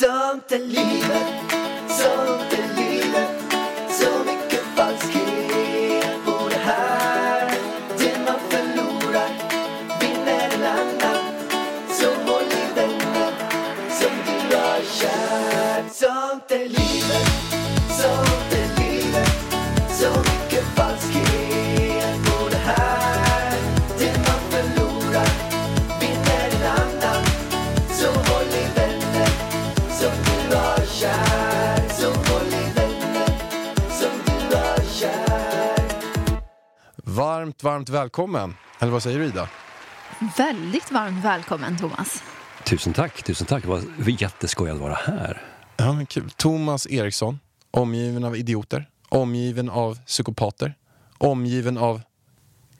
[0.00, 1.52] Sånt är livet,
[1.88, 2.83] sånt är
[37.44, 38.54] Varmt, varmt välkommen.
[38.78, 39.48] Eller vad säger du Ida?
[40.38, 42.22] Väldigt varmt välkommen Thomas.
[42.64, 43.62] Tusen tack, tusen tack.
[43.62, 43.82] Det var
[44.22, 45.42] jätteskoj att vara här.
[45.76, 46.30] Ja, men kul.
[46.30, 47.38] Thomas Eriksson,
[47.70, 50.74] omgiven av idioter, omgiven av psykopater,
[51.18, 52.00] omgiven av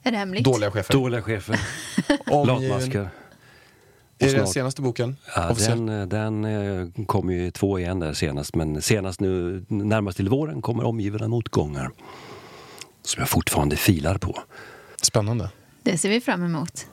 [0.03, 0.45] Är det hemligt?
[0.45, 0.93] dåliga chefer.
[0.95, 1.61] Dåliga chefer,
[2.47, 3.09] latmaskar.
[4.19, 5.17] Är det den senaste boken?
[5.37, 10.29] Ja, den den eh, kom ju två igen där senast, men senast nu närmast till
[10.29, 11.91] våren kommer Omgiven av motgångar.
[13.05, 14.39] Som jag fortfarande filar på.
[15.03, 15.51] Spännande.
[15.83, 16.87] Det ser vi fram emot.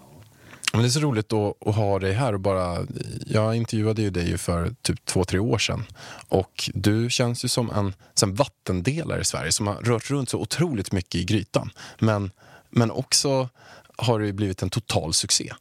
[0.73, 2.77] Men det är så roligt att, att ha dig här och bara...
[3.25, 5.85] Jag intervjuade ju dig för typ två, tre år sedan.
[6.27, 10.29] Och du känns ju som en, som en vattendelare i Sverige som har rört runt
[10.29, 11.71] så otroligt mycket i grytan.
[11.99, 12.31] Men,
[12.69, 13.49] men också
[13.97, 15.53] har det blivit en total succé.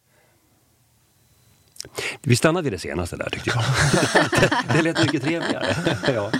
[2.22, 3.64] Vi stannar vid det senaste där tyckte jag.
[4.30, 5.76] det, det lät mycket trevligare.
[6.14, 6.30] ja.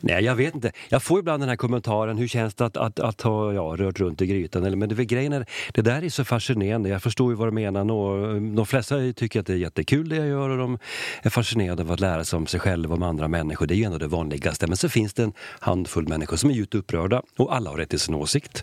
[0.00, 0.72] Nej, jag vet inte.
[0.88, 4.00] Jag får ibland den här kommentaren, hur känns det att, att, att ha ja, rört
[4.00, 4.64] runt i grytan?
[4.64, 6.88] Eller, men det, grejen är, det där är så fascinerande.
[6.88, 7.84] Jag förstår ju vad du menar.
[7.84, 8.16] Nå,
[8.56, 10.78] de flesta tycker att det är jättekul det jag gör och de
[11.22, 13.66] är fascinerade av att lära sig om sig själva och om andra människor.
[13.66, 14.66] Det är ju ändå det vanligaste.
[14.66, 17.88] Men så finns det en handfull människor som är djupt upprörda och alla har rätt
[17.88, 18.62] till sin åsikt.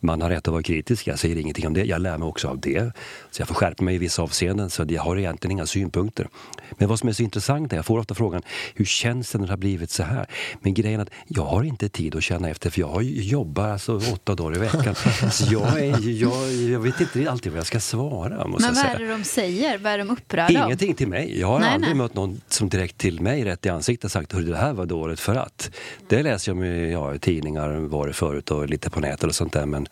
[0.00, 1.84] Man har rätt att vara kritisk, jag säger ingenting om det.
[1.84, 2.92] Jag lär mig också av det.
[3.30, 6.28] Så jag får skärpa mig i vissa avseenden så jag har egentligen inga synpunkter.
[6.70, 8.42] Men vad som är så intressant är, jag får ofta frågan,
[8.74, 10.26] hur känns det när det har blivit så här?
[10.60, 13.96] Men grejen är att jag har inte tid att känna efter för jag jobbar alltså
[14.12, 14.94] åtta dagar i veckan.
[15.30, 18.46] Så jag, är, jag, jag vet inte alltid vad jag ska svara.
[18.46, 18.94] Måste Men vad säga.
[18.94, 19.78] är det de säger?
[19.78, 20.64] Vad är de upprörda?
[20.64, 21.40] Ingenting till mig.
[21.40, 21.98] Jag har Nej, aldrig nej.
[22.02, 25.20] mött någon som direkt till mig rätt i ansiktet sagt att det här var dåligt
[25.20, 25.70] för att.
[26.08, 29.24] Det läser jag om i, ja, i tidningar var det förut och lite på nätet
[29.24, 29.66] och sånt där.
[29.66, 29.88] Men,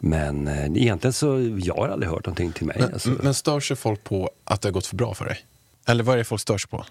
[0.00, 2.76] men eh, egentligen så jag har aldrig hört någonting till mig.
[2.80, 3.10] Men, alltså.
[3.22, 5.38] men stör sig folk på att det har gått för bra för dig?
[5.86, 6.84] Eller vad är det folk stör sig på?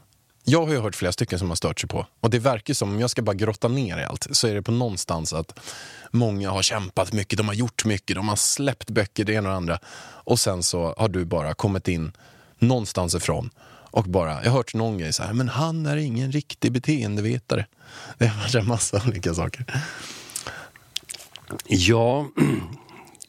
[0.43, 2.05] Jag har ju hört flera stycken som har stört sig på.
[2.19, 4.61] Och det verkar som, om jag ska bara grotta ner i allt, så är det
[4.61, 5.59] på någonstans att
[6.11, 9.53] många har kämpat mycket, de har gjort mycket, de har släppt böcker, det ena och
[9.53, 9.79] det andra.
[10.01, 12.11] Och sen så har du bara kommit in
[12.59, 13.49] någonstans ifrån
[13.91, 17.65] och bara, jag har hört någon grej så här, men han är ingen riktig beteendevetare.
[18.17, 19.65] Det har varit en massa olika saker.
[21.67, 22.27] Ja,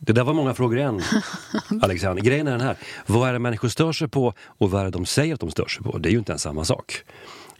[0.00, 1.02] det där var många frågor i en,
[1.82, 2.22] Alexander.
[2.22, 4.90] Grejen är den här, vad är det människor stör sig på och vad är det
[4.90, 5.98] de säger att de stör sig på?
[5.98, 7.04] Det är ju inte ens samma sak.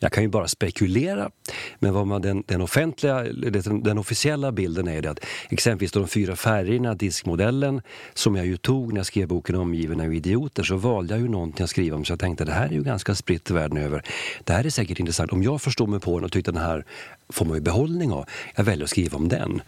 [0.03, 1.31] Jag kan ju bara spekulera,
[1.79, 6.09] men vad man, den, den offentliga, den, den officiella bilden är det att exempelvis de
[6.09, 7.83] fyra färgerna, diskmodellen,
[8.15, 11.29] som jag ju tog när jag skrev boken Omgiven av idioter, så valde jag ju
[11.29, 14.03] någonting att skriva om så jag tänkte det här är ju ganska spritt världen över.
[14.45, 15.33] Det här är säkert intressant.
[15.33, 16.85] Om jag förstår mig på den och tyckte den här
[17.29, 18.25] får man ju behållning av,
[18.57, 19.63] jag väljer att skriva om den.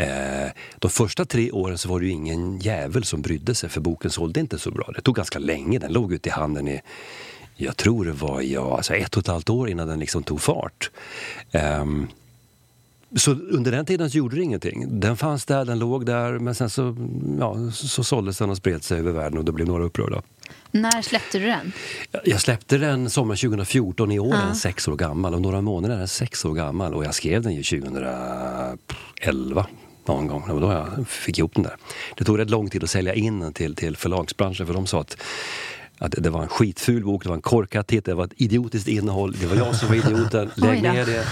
[0.00, 3.80] Eh, de första tre åren så var det ju ingen jävel som brydde sig för
[3.80, 4.90] boken sålde inte så bra.
[4.94, 6.80] Det tog ganska länge, den låg ute i handen i
[7.56, 10.40] jag tror det var ja, alltså ett och ett halvt år innan den liksom tog
[10.40, 10.90] fart.
[11.52, 12.06] Ehm,
[13.16, 15.00] så under den tiden så gjorde det ingenting.
[15.00, 16.96] Den fanns där, den låg där men sen så,
[17.40, 20.22] ja, så, så såldes den och spred sig över världen och då blev några upprörda.
[20.70, 21.72] När släppte du den?
[22.10, 25.34] Jag- Jag släppte den sommaren 2014, i år är den sex år gammal.
[25.34, 29.66] Om några månader är den sex år gammal och jag skrev den ju 2011
[30.08, 30.44] någon gång.
[30.46, 31.76] Det var då jag fick ihop den där.
[32.16, 35.00] Det tog rätt lång tid att sälja in den till, till förlagsbranschen för de sa
[35.00, 35.16] att
[36.02, 38.88] att det var en skitful bok, det var en korkad titel, det var ett idiotiskt
[38.88, 41.26] innehåll, det var jag som var idioten, lägg ner det.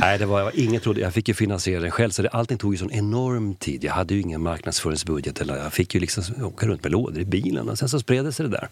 [0.00, 2.74] Nej, det var inget trodde, jag fick ju finansiera den själv så det, allting tog
[2.74, 3.84] ju sån enorm tid.
[3.84, 7.24] Jag hade ju ingen marknadsföringsbudget eller jag fick ju liksom åka runt med lådor i
[7.24, 8.68] bilen och sen så spred det sig det där.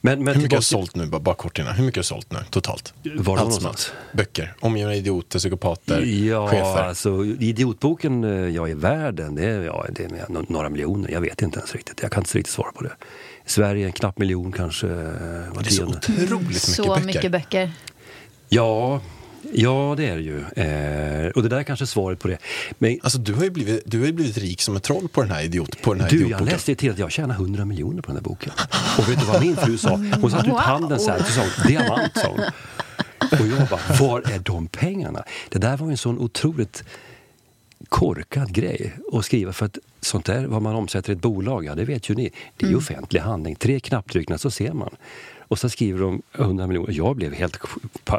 [0.00, 2.02] Men, men Hur mycket har du sålt nu, bara, bara kort innan, hur mycket har
[2.02, 2.94] du sålt nu totalt?
[3.16, 3.92] Var Allt någonstans?
[4.12, 6.82] Böcker, omgivna idioter, psykopater, Ja, chefer.
[6.82, 11.10] alltså idiotboken eh, ja, i världen, det är, ja, det är några miljoner.
[11.10, 11.98] Jag vet inte ens riktigt.
[12.02, 12.92] Jag kan inte riktigt svara på det.
[13.46, 14.86] I Sverige en knapp miljon kanske.
[14.86, 17.06] eh, Var Det är så otroligt mycket Så böcker.
[17.06, 17.72] mycket böcker.
[18.48, 19.00] Ja,
[19.52, 20.38] ja, det är det ju.
[20.40, 22.38] Eh, och det där är kanske svaret på det.
[22.78, 25.22] Men Alltså du har ju blivit, du har ju blivit rik som ett troll på
[25.22, 28.02] den här, idiot, på den här du, jag läste till att jag tjänar 100 miljoner
[28.02, 28.52] på den här boken.
[28.98, 29.90] Och vet du vad min fru sa?
[30.20, 30.58] Hon satte ut Wow.
[30.60, 32.40] handen så här, så sa diamant sa hon.
[33.40, 35.24] Och jag bara, var är de pengarna?
[35.48, 36.84] Det där var ju en sån otroligt
[37.88, 41.74] korkad grej att skriva för att sånt där, vad man omsätter i ett bolag, ja
[41.74, 43.54] det vet ju ni, det är ju offentlig handling.
[43.56, 44.90] Tre knapptryckningar så ser man.
[45.52, 46.92] Och så skriver de 100 miljoner.
[46.92, 47.56] Jag blev helt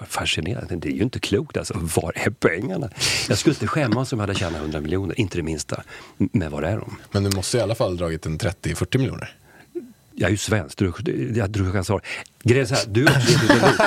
[0.08, 0.80] fascinerad.
[0.80, 1.74] Det är ju inte klokt alltså.
[1.96, 2.90] Var är pengarna?
[3.30, 5.84] Jag skulle inte skämmas om jag hade tjänat 100 miljoner, inte det minsta.
[6.18, 6.96] Men var är de?
[7.12, 9.36] Men du måste i alla fall dragit en 30-40 miljoner.
[10.16, 10.94] Jag är ju svensk, du,
[11.36, 12.02] jag kan svara.
[12.44, 13.78] Grejen är du har gett ut en bok.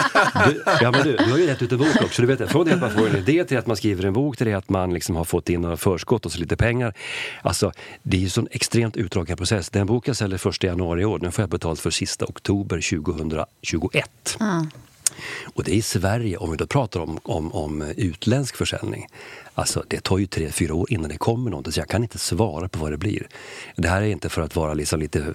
[0.47, 2.23] Du, ja, men du, du har ju gett ut en bok också.
[2.23, 4.37] Du vet, från det att man får en idé till att man skriver en bok
[4.37, 6.95] till det att man liksom har fått in några förskott och så lite pengar.
[7.43, 9.71] Alltså, det är ju en sån extremt utdragen process.
[9.71, 13.01] Den boken jag säljer första januari i år, den får jag betalt för sista oktober
[13.03, 14.37] 2021.
[14.41, 14.71] Mm.
[15.55, 19.07] Och det är i Sverige, om vi då pratar om, om, om utländsk försäljning.
[19.59, 22.19] Alltså det tar ju tre, fyra år innan det kommer någonting så jag kan inte
[22.19, 23.27] svara på vad det blir.
[23.77, 25.35] Det här är inte för att vara liksom lite,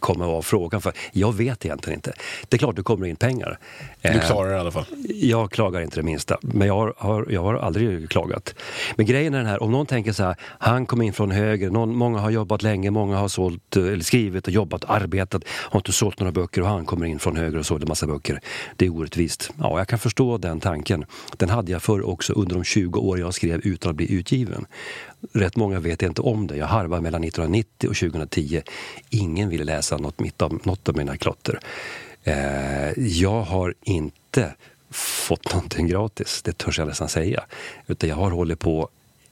[0.00, 2.12] komma av frågan för jag vet egentligen inte.
[2.48, 3.58] Det är klart det kommer in pengar.
[4.02, 4.84] Du Eh, klarar det i alla fall.
[5.08, 8.54] jag klagar inte det minsta, men jag har, har, jag har aldrig klagat.
[8.96, 11.70] Men grejen är den här, om någon tänker så här, han kom in från höger,
[11.70, 15.80] någon, många har jobbat länge, många har sålt, eh, eller skrivit och jobbat, arbetat, har
[15.80, 18.40] inte sålt några böcker och han kommer in från höger och sålde massa böcker.
[18.76, 19.50] Det är orättvist.
[19.58, 21.04] Ja, jag kan förstå den tanken.
[21.36, 24.66] Den hade jag förr också under de 20 år jag skrev utan att bli utgiven.
[25.32, 26.56] Rätt många vet inte om det.
[26.56, 28.62] Jag harvade mellan 1990 och 2010.
[29.10, 31.60] Ingen ville läsa något, mitt av, något av mina klotter.
[32.24, 34.54] Eh, jag har inte
[34.90, 37.44] fått någonting gratis, det törs jag nästan säga.
[37.86, 38.88] Utan jag har hållit på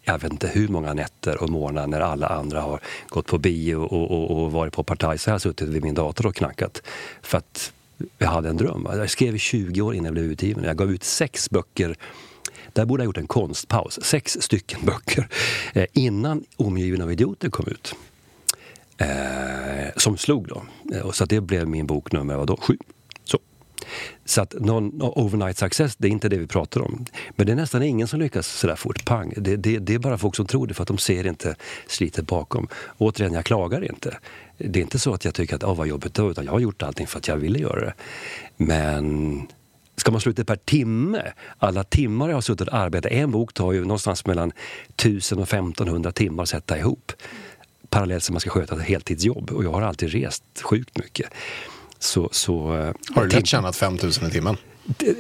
[0.09, 3.77] jag vet inte hur många nätter och morgnar när alla andra har gått på bio
[3.77, 5.19] och, och, och varit på partaj.
[5.19, 6.83] Så jag har suttit vid min dator och knackat.
[7.23, 7.73] För att
[8.19, 8.89] jag hade en dröm.
[8.91, 10.65] Jag skrev i 20 år innan jag blev utgiven.
[10.65, 11.97] Jag gav ut sex böcker
[12.73, 13.99] där borde jag gjort en konstpaus.
[14.03, 15.29] Sex stycken böcker
[15.75, 17.95] eh, innan Omgiven av idioter kom ut.
[18.99, 20.63] Eh, som slog då.
[20.95, 22.79] Eh, så det blev min bok nummer vadå, sju.
[23.25, 23.39] Så.
[24.25, 27.05] Så att någon overnight success, det är inte det vi pratar om.
[27.31, 29.33] Men det är nästan ingen som lyckas sådär fort, pang.
[29.37, 31.57] Det, det, det är bara folk som tror det för att de ser inte
[31.87, 32.69] slitet bakom.
[32.99, 34.19] Återigen, jag klagar inte.
[34.59, 36.61] Det är inte så att jag tycker att oh, vad jobbigt då, utan jag har
[36.61, 37.95] gjort allting för att jag ville göra det.
[38.57, 39.47] Men
[39.97, 41.23] Ska man slå ut det per timme?
[41.59, 43.13] Alla timmar jag har suttit och arbetat.
[43.13, 44.53] En bok tar ju någonstans mellan
[44.97, 47.13] 1000 och 1500 timmar att sätta ihop.
[47.91, 49.51] Parallellt som man ska sköta ett heltidsjobb.
[49.51, 51.31] Och jag har alltid rest sjukt mycket.
[51.99, 54.57] Så, så, eh, Har du lätt tjänat 5000 i timmen?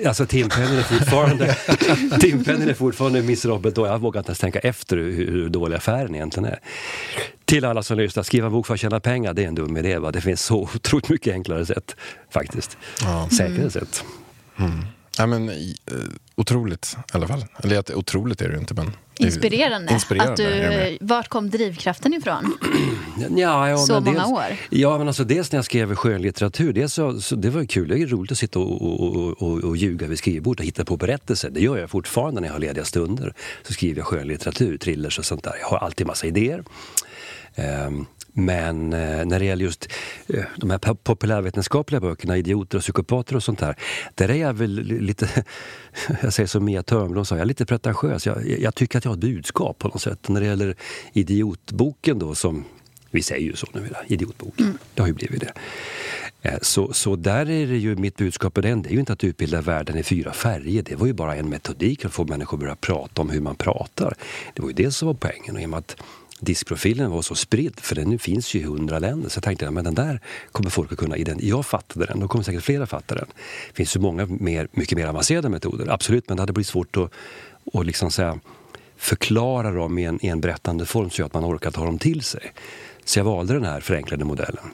[0.06, 1.56] Alltså timpenningen är fortfarande,
[2.20, 3.86] timpenningen är fortfarande miserabelt då.
[3.86, 6.60] Jag vågar inte ens tänka efter hur, hur dålig affären egentligen är.
[7.44, 9.76] Till alla som lyssnar, skriva en bok för att tjäna pengar, det är en dum
[9.76, 9.98] idé.
[9.98, 10.10] Va?
[10.10, 11.96] Det finns så otroligt mycket enklare sätt
[12.30, 12.76] faktiskt.
[13.02, 13.28] Ja.
[13.36, 14.04] Säkrare sätt.
[15.18, 15.54] Ja, men, eh,
[16.34, 17.44] otroligt i alla fall.
[17.62, 18.92] Eller att, otroligt är det inte, men...
[19.18, 19.92] det Inspirerande.
[19.92, 20.98] Inspirerande att du, med.
[21.00, 22.58] vart kom drivkraften ifrån?
[23.36, 24.56] Ja, ja, Så men många dels, år?
[24.70, 27.88] Ja, men alltså dels när jag skrev skönlitteratur, dels så, så, det var kul.
[27.88, 30.96] Det är roligt att sitta och, och, och, och, ljuga vid skrivbordet och hitta på
[30.96, 31.50] berättelser.
[31.50, 33.34] Det gör jag fortfarande när jag har lediga stunder.
[33.62, 35.54] Så skriver jag skönlitteratur, thrillers och sånt där.
[35.60, 36.64] Jag har alltid massa idéer.
[37.54, 38.06] Ehm,
[38.38, 39.88] men eh, när det gäller just
[40.28, 43.76] eh, de här po- populärvetenskapliga böckerna, Idioter och psykopater och sånt där.
[44.14, 45.44] Där är jag väl li- lite,
[46.22, 48.26] jag säger som Mia Törnblom sa, jag är lite pretentiös.
[48.26, 50.28] Jag, jag tycker att jag har ett budskap på något sätt.
[50.28, 50.76] När det gäller
[51.12, 52.64] Idiotboken då som
[53.10, 54.78] vi säger ju så nu, idiotboken.
[54.94, 55.52] Det har ju blivit det.
[56.42, 59.12] Eh, Så, så där är det ju mitt budskap med den, det är ju inte
[59.12, 60.82] att utbilda världen i fyra färger.
[60.82, 63.40] Det var ju bara en metodik för att få människor att börja prata om hur
[63.40, 64.14] man pratar.
[64.54, 65.56] Det var ju det som var poängen.
[65.56, 65.96] Och i och med att
[66.40, 69.84] diskprofilen var så spridd, för den finns ju i hundra länder, så jag tänkte att
[69.84, 70.20] den där
[70.52, 71.56] kommer folk att kunna identifiera.
[71.56, 73.26] Jag fattade den, då kommer säkert flera fatta den.
[73.68, 76.96] Det finns ju många mer, mycket mer avancerade metoder, absolut, men det hade blivit svårt
[76.96, 77.10] att,
[77.74, 78.40] att liksom säga,
[78.96, 82.22] förklara dem i en, i en berättande form så att man orkar ta dem till
[82.22, 82.52] sig.
[83.04, 84.64] Så jag valde den här förenklade modellen.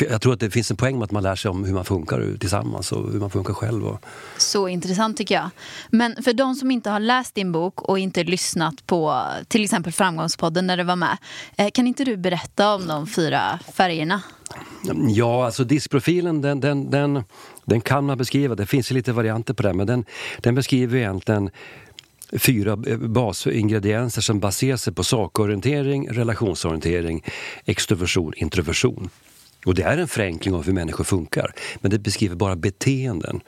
[0.00, 1.84] Jag tror att det finns en poäng med att man lär sig om hur man
[1.84, 3.86] funkar tillsammans och hur man funkar själv.
[3.86, 4.04] Och,
[4.38, 5.50] Så intressant tycker jag.
[5.90, 9.92] Men för de som inte har läst din bok och inte lyssnat på till exempel
[9.92, 11.16] Framgångspodden när det var med.
[11.56, 14.22] eh, Kan inte du berätta om de fyra färgerna?
[15.08, 17.24] Ja, alltså diskprofilen den, den, den,
[17.64, 18.54] den kan man beskriva.
[18.54, 20.04] Det finns lite varianter på det, men den,
[20.38, 21.50] den beskriver egentligen
[22.38, 27.24] fyra eh, basingredienser som baserar sig på sakorientering, relationsorientering,
[27.64, 29.10] extroversion, introversion.
[29.64, 33.40] Och det är en förenkling av hur människor funkar, men det beskriver bara beteenden.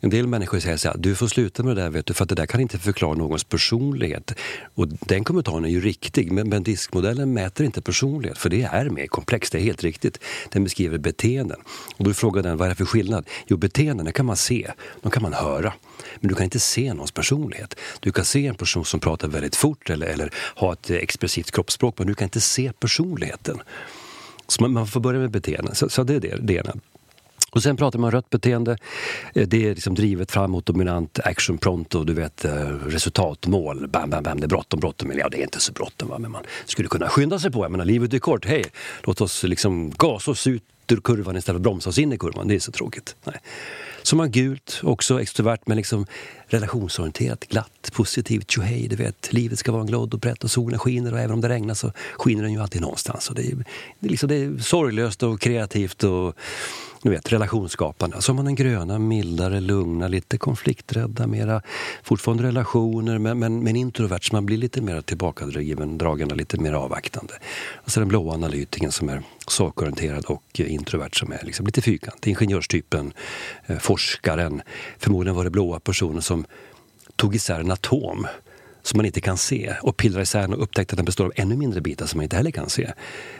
[0.00, 2.22] En del människor säger så här, du får sluta med det där vet du, för
[2.22, 4.34] att det där kan inte förklara någons personlighet.
[4.74, 8.90] Och den kommentaren är ju riktig, men, men diskmodellen mäter inte personlighet, för det är
[8.90, 10.18] mer komplext, det är helt riktigt.
[10.48, 11.60] Den beskriver beteenden.
[11.96, 13.26] Och då frågar den, vad är det för skillnad?
[13.46, 14.70] Jo, beteenden kan man se,
[15.00, 15.72] de kan man höra.
[16.20, 17.74] Men du kan inte se någons personlighet.
[18.00, 21.98] Du kan se en person som pratar väldigt fort eller, eller har ett expressivt kroppsspråk,
[21.98, 23.60] men du kan inte se personligheten.
[24.48, 25.74] Så man, man får börja med beteenden.
[25.74, 26.72] Så, så det är det, det ena.
[27.50, 28.76] Och sen pratar man rött beteende.
[29.34, 33.88] Eh, det är liksom drivet framåt, dominant, action pronto, du vet eh, resultatmål.
[33.88, 35.12] Bam, bam, bam, det är bråttom, bråttom.
[35.18, 36.18] Ja, det är inte så bråttom va?
[36.18, 37.64] men man skulle kunna skynda sig på.
[37.64, 38.64] Jag menar, livet är kort, hej!
[39.02, 42.18] Låt oss liksom gasa oss ut ur kurvan istället för att bromsa oss in i
[42.18, 42.48] kurvan.
[42.48, 43.16] Det är så tråkigt.
[43.24, 43.40] Nej.
[44.06, 46.06] Som har gult, också extrovert men liksom
[46.46, 49.32] relationsorienterat, glatt, positivt, tjohej, du vet.
[49.32, 51.74] Livet ska vara en glad och brett och solen skiner och även om det regnar
[51.74, 53.28] så skiner den ju alltid någonstans.
[53.28, 53.56] Och det, är,
[54.00, 56.36] det, är liksom, det är sorglöst och kreativt och
[57.06, 61.62] ni vet, relationsskaparna, Så har man den gröna, mildare, lugna, lite konflikträdda, mera
[62.02, 66.72] fortfarande relationer men, men, men introvert så man blir lite mer tillbakadragen och lite mer
[66.72, 67.34] avvaktande.
[67.74, 72.30] Och så den blåa analytiken som är sakorienterad och introvert som är liksom lite fyrkantig.
[72.30, 73.12] Ingenjörstypen,
[73.66, 74.62] eh, forskaren.
[74.98, 76.44] Förmodligen var det blåa personen som
[77.16, 78.26] tog isär en atom
[78.86, 81.32] som man inte kan se och pillrar isär den och upptäckte att den består av
[81.36, 82.92] ännu mindre bitar som man inte heller kan se.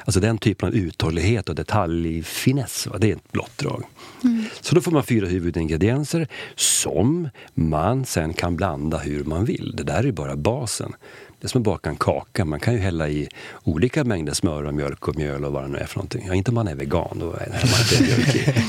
[0.05, 2.99] Alltså den typen av uthållighet och detaljfiness, va?
[2.99, 3.85] det är ett blått drag.
[4.25, 4.45] Mm.
[4.61, 9.75] Så då får man fyra huvudingredienser som man sen kan blanda hur man vill.
[9.77, 10.93] Det där är bara basen.
[11.41, 12.45] Det är som att baka en kaka.
[12.45, 13.29] Man kan ju hälla i
[13.63, 16.25] olika mängder smör och mjölk och mjöl och vad det nu är för någonting.
[16.27, 18.55] Ja, inte om man är vegan, då är man inte mjölk i.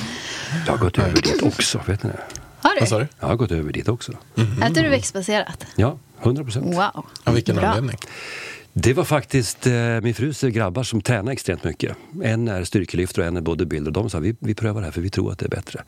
[0.65, 2.23] Jag har gått över dit också, vet ni det?
[2.59, 2.79] Har du?
[2.79, 3.07] Vad sa du?
[3.19, 4.13] Jag har gått över dit också.
[4.63, 5.65] Äter du växtbaserat?
[5.75, 6.65] Ja, 100 procent.
[6.65, 7.05] Wow.
[7.23, 7.65] Av vilken Bra.
[7.65, 7.97] anledning?
[8.73, 11.97] Det var faktiskt eh, min frus grabbar som tränar extremt mycket.
[12.23, 13.91] En är styrkelyftare och en är bodybuilder.
[13.91, 15.83] De sa vi, vi prövar det här för vi tror att det är bättre.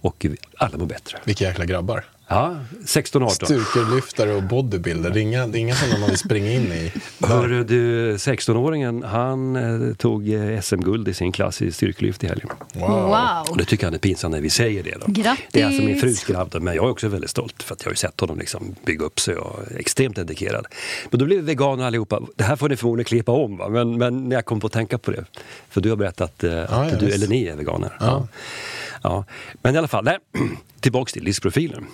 [0.00, 1.18] Och vi, alla mår bättre.
[1.24, 2.04] Vilka jäkla grabbar.
[2.28, 3.28] Ja, 16-18.
[3.28, 5.10] Styrkelyftare och bodybuilder.
[5.10, 6.92] Det är inga, det är inga sådana man vill springa in i.
[7.20, 12.48] Hörru du, 16-åringen han eh, tog eh, SM-guld i sin klass i styrkelyft i helgen.
[12.74, 12.90] Wow.
[12.90, 13.56] Och Wow.
[13.58, 14.94] det tycker han är pinsamt när vi säger det.
[15.00, 15.06] Då.
[15.12, 15.44] Grattis!
[15.52, 17.86] Det är alltså min frus grabb, men jag är också väldigt stolt för att jag
[17.86, 20.66] har ju sett honom liksom bygga upp sig och är extremt dedikerad.
[21.10, 22.20] Men då blev vi veganer allihopa.
[22.36, 23.68] Det här får ni förmodligen klippa om, va?
[23.68, 25.24] Men, men jag kom på att tänka på det.
[25.70, 27.16] För du har berättat eh, att ja, du, visst.
[27.18, 27.96] eller ni är veganer.
[28.00, 28.28] Ja.
[29.04, 29.24] Ja.
[29.62, 30.18] Men i alla fall, nej,
[30.80, 31.86] tillbaks till livsprofilen.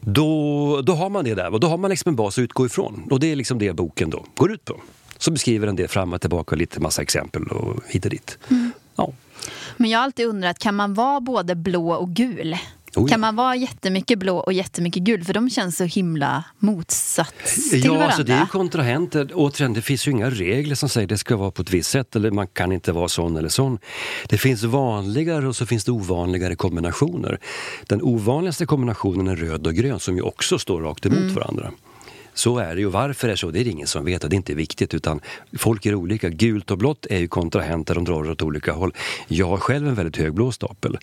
[0.00, 2.66] Då, då har man det där och då har man liksom en bas att utgå
[2.66, 3.08] ifrån.
[3.10, 4.80] Och det är liksom det boken då går ut på.
[5.18, 8.38] Så beskriver den det fram och tillbaka, lite massa exempel och hit och dit.
[8.96, 9.12] Ja.
[9.76, 12.56] Men jag har alltid undrat, kan man vara både blå och gul?
[12.96, 13.08] Oh ja.
[13.08, 15.24] Kan man vara jättemycket blå och jättemycket gul?
[15.24, 18.06] För de känns så himla motsats till Ja, varandra.
[18.06, 19.30] alltså det är kontrahenter.
[19.34, 22.16] Återigen, det finns ju inga regler som säger det ska vara på ett visst sätt
[22.16, 23.78] eller man kan inte vara sån eller sån.
[24.28, 27.38] Det finns vanligare och så finns det ovanligare kombinationer.
[27.86, 31.70] Den ovanligaste kombinationen är röd och grön som ju också står rakt emot varandra.
[32.34, 32.86] Så är det ju.
[32.86, 35.20] Varför det är så, det är det ingen som vet det är inte viktigt utan
[35.58, 36.28] folk är olika.
[36.28, 38.92] Gult och blått är ju kontrahenter, de drar åt olika håll.
[39.28, 40.98] Jag har själv en väldigt hög blå stapel.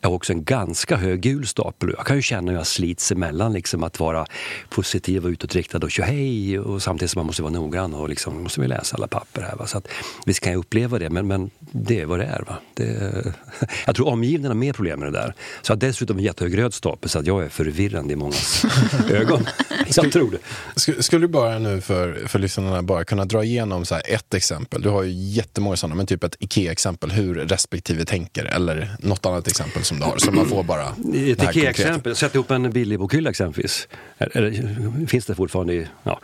[0.00, 1.94] Jag har också en ganska hög gul stapel.
[1.96, 4.26] Jag kan ju känna hur jag slits emellan liksom att vara
[4.68, 8.60] positiv och utåtriktad och hej och samtidigt som man måste vara noggrann och liksom måste
[8.60, 9.56] vi läsa alla papper här.
[9.56, 9.66] Va?
[9.66, 9.88] Så att,
[10.26, 12.44] visst kan jag uppleva det men, men det är vad det är.
[12.46, 12.58] Va?
[12.74, 13.34] Det,
[13.86, 15.34] jag tror omgivningen har mer problem med det där.
[15.62, 18.64] Så jag har dessutom en jättehög röd stapel så att jag är förvirrande i mångas
[19.10, 19.46] ögon.
[19.96, 20.38] Jag tror det.
[20.80, 24.82] Sk- Skulle du bara nu för, för lyssnarna bara kunna dra igenom så ett exempel?
[24.82, 29.48] Du har ju jättemånga sådana, men typ ett IKEA-exempel hur respektive tänker eller något annat
[29.48, 30.18] exempel som du har.
[30.18, 31.42] Så man får bara Ett.
[31.42, 33.88] IKEA-exempel, sätt ihop en billig bokhylla exempelvis.
[34.18, 35.74] Eller, finns det fortfarande?
[35.74, 36.20] i- Ja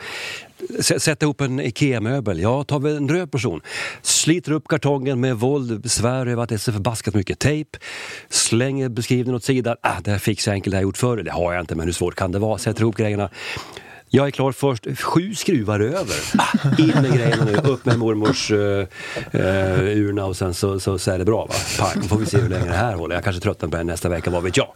[0.81, 2.41] sätta ihop en IKEA-möbel.
[2.41, 3.61] Ja, tar vi en röd person.
[4.03, 7.79] Sliter upp kartongen med våld, svär över att det är så förbaskat mycket tejp.
[8.29, 9.77] Slänger beskrivningen åt sidan.
[9.81, 11.17] Ah, det här fixar jag enkelt, det har jag gjort förr.
[11.17, 12.59] Det har jag inte, men hur svårt kan det vara?
[12.59, 13.31] Sätter ihop grejerna.
[14.15, 14.87] Jag är klar först.
[15.01, 16.17] Sju skruvar över.
[16.79, 18.87] In med grejerna nu, upp med mormors uh,
[19.83, 21.47] urna och sen så, så, så är det bra.
[21.47, 21.55] Va?
[21.79, 23.15] Pang, får vi se hur länge det här håller.
[23.15, 24.69] Jag kanske tröttnar på det nästa vecka, vad vet jag.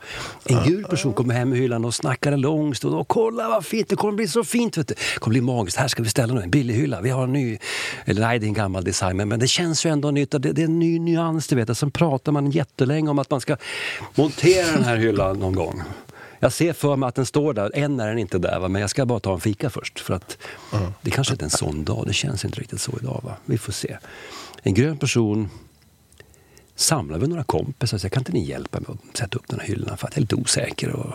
[0.45, 2.95] En gul person kommer hem i hyllan och snackar en lång stund.
[2.95, 4.78] Och kolla vad fint, det kommer bli så fint.
[4.78, 4.95] Vet du.
[4.95, 5.76] Det kommer bli magiskt.
[5.76, 7.00] Här ska vi ställa nu en billig hylla.
[7.00, 7.59] Vi har en ny,
[8.04, 10.30] eller nej det är en gammal design men, men det känns ju ändå nytt.
[10.30, 11.78] Det, det är en ny nyans du vet.
[11.78, 13.57] Sen pratar man jättelänge om att man ska
[14.14, 15.83] montera den här hyllan någon gång.
[16.38, 18.68] Jag ser för mig att den står där, än är den inte där, va?
[18.68, 20.00] men jag ska bara ta en fika först.
[20.00, 20.38] För att
[21.02, 23.21] Det kanske inte är en sån dag, det känns inte riktigt så idag.
[23.25, 23.37] Va?
[23.45, 23.99] Vi får se.
[24.62, 25.49] En grön person
[26.76, 29.61] samlar vi några kompisar, så jag kan inte ni hjälpa mig att sätta upp den
[29.61, 30.90] här hyllan för att jag är lite osäker.
[30.90, 31.12] Och,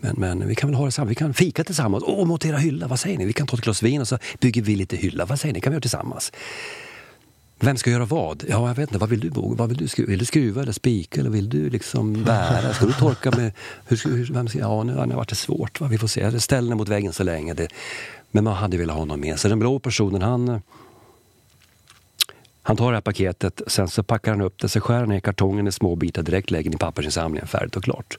[0.00, 2.04] men, men vi kan väl ha det samman, vi kan fika tillsammans.
[2.06, 3.24] Åh, montera hylla, vad säger ni?
[3.24, 5.60] Vi kan ta ett glas vin och så bygger vi lite hylla, vad säger ni?
[5.60, 6.32] kan vi göra tillsammans?
[7.58, 8.44] Vem ska göra vad?
[8.48, 8.98] Ja, jag vet inte.
[8.98, 9.54] Vad vill du Bo?
[9.54, 10.10] Vad vill du skruva?
[10.10, 11.20] Vill du skruva eller spika?
[11.20, 12.74] Eller vill du liksom bära?
[12.74, 13.52] Ska du torka med...
[13.86, 15.80] Hur, hur, vem ska, ja, nu har det varit svårt.
[15.80, 15.88] Va?
[15.88, 16.40] Vi får se.
[16.40, 17.54] Ställ den mot väggen så länge.
[17.54, 17.68] Det,
[18.30, 19.48] men man hade velat ha någon med sig.
[19.48, 20.60] Den blå personen, han...
[22.62, 25.20] Han tar det här paketet, sen så packar han upp det, så skär han ner
[25.20, 28.18] kartongen i små bitar direkt, lägger den i pappersinsamlingen, färdigt och klart.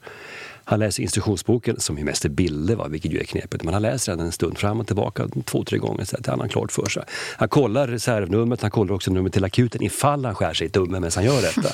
[0.70, 3.82] Han läser instruktionsboken, som ju mest är bilder, va, vilket ju är knepigt, men han
[3.82, 6.72] läser den en stund fram och tillbaka två, tre gånger så att han har klart
[6.72, 7.04] för sig.
[7.38, 11.02] Han kollar reservnumret, han kollar också numret till akuten ifall han skär sig i tummen
[11.02, 11.70] medan han gör detta.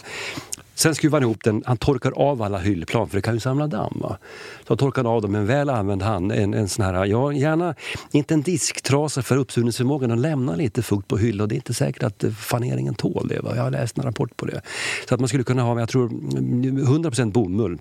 [0.76, 3.68] Sen skruvar han ihop den, han torkar av alla hyllplan för det kan ju samla
[3.68, 3.98] damm.
[4.02, 4.18] Va?
[4.60, 7.34] Så han torkar av dem med en väl använd hand, en, en sån här, ja
[7.34, 7.76] gärna
[8.12, 11.50] inte en disktrasa för uppsugningsförmågan, och lämnar lite fukt på hyllan.
[11.50, 13.40] Det är inte säkert att eh, faneringen tål det.
[13.40, 13.56] Va?
[13.56, 14.62] Jag har läst en rapport på det.
[15.10, 17.80] Så att man skulle kunna ha, jag tror mm, 100% bomull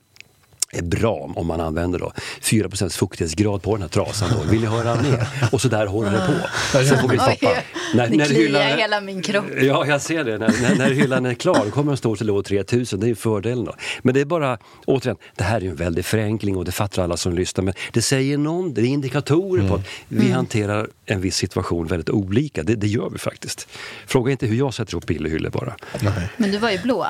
[0.75, 2.13] är bra om man använder då
[2.43, 4.29] 4% fuktighetsgrad på den här trasan.
[4.37, 4.51] Då.
[4.51, 5.27] Vill ni höra mer?
[5.53, 6.79] Och så där håller det på.
[6.85, 7.37] Sen får vi stoppa.
[7.43, 7.65] Oj,
[7.95, 9.45] När, det när hyllan- i hela min kropp.
[9.61, 10.39] Ja, jag ser det.
[10.39, 13.01] När, när, när hyllan är klar då kommer den stå till låg 3000.
[13.01, 13.75] Det är ju fördelen då.
[14.03, 17.03] Men det är bara, återigen, det här är ju en väldig förenkling och det fattar
[17.05, 17.65] alla som lyssnar.
[17.65, 22.11] Men det säger någon, det är indikatorer på att vi hanterar en viss situation väldigt
[22.11, 22.63] olika.
[22.63, 23.69] Det, det gör vi faktiskt.
[24.07, 25.77] Fråga inte hur jag sätter ihop pillehyllor bara.
[26.01, 26.29] Nej.
[26.37, 27.07] Men du var ju blå.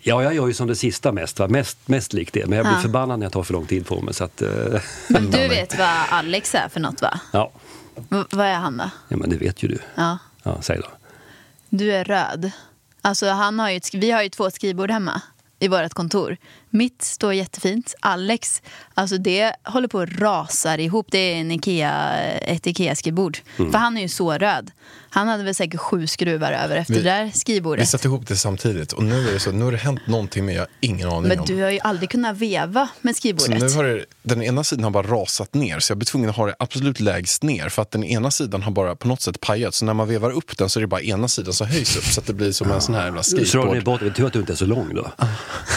[0.00, 1.48] Ja, jag gör ju som det sista mest, va?
[1.48, 2.46] Mest, mest likt det.
[2.46, 2.80] Men jag blir Ja.
[2.82, 4.14] förbannad när jag tar för lång tid på mig.
[4.14, 4.48] Så att, eh,
[5.08, 7.20] Men du vet vad Alex är för något va?
[7.32, 7.52] ja.
[8.08, 8.90] V- vad är han då?
[9.08, 9.78] ja, men det vet ju du.
[9.94, 10.18] Ja.
[10.42, 10.88] Ja, säg då.
[11.68, 12.50] Du är röd.
[13.02, 15.22] Alltså han har ju vi har ju två skrivbord hemma
[15.58, 16.36] i vårt kontor.
[16.70, 17.94] Mitt står jättefint.
[18.00, 18.62] Alex,
[18.94, 21.06] alltså det håller på att rasar ihop.
[21.10, 23.38] Det är en Ikea, ett Ikea-skrivbord.
[23.58, 23.72] Mm.
[23.72, 24.70] För han är ju så röd.
[25.10, 27.88] Han hade väl säkert sju skruvar över efter Vi- det där Vi skrivbordet.
[27.88, 30.54] satte ihop det samtidigt och nu är det så, nu har det hänt någonting men
[30.54, 31.46] jag har ingen aning Men om.
[31.46, 33.60] du har ju aldrig kunnat veva med Så skrivbordet.
[33.60, 36.36] nu har det, den ena sidan har bara rasat ner så jag blir tvungen att
[36.36, 39.40] ha det absolut lägst ner för att den ena sidan har bara på något sätt
[39.40, 39.74] pajat.
[39.74, 42.04] Så när man vevar upp den så är det bara ena sidan som höjs upp
[42.04, 43.84] så att det blir som en sån här jävla Så skateboard.
[43.84, 45.10] bort, det är tur att du inte är så lång då.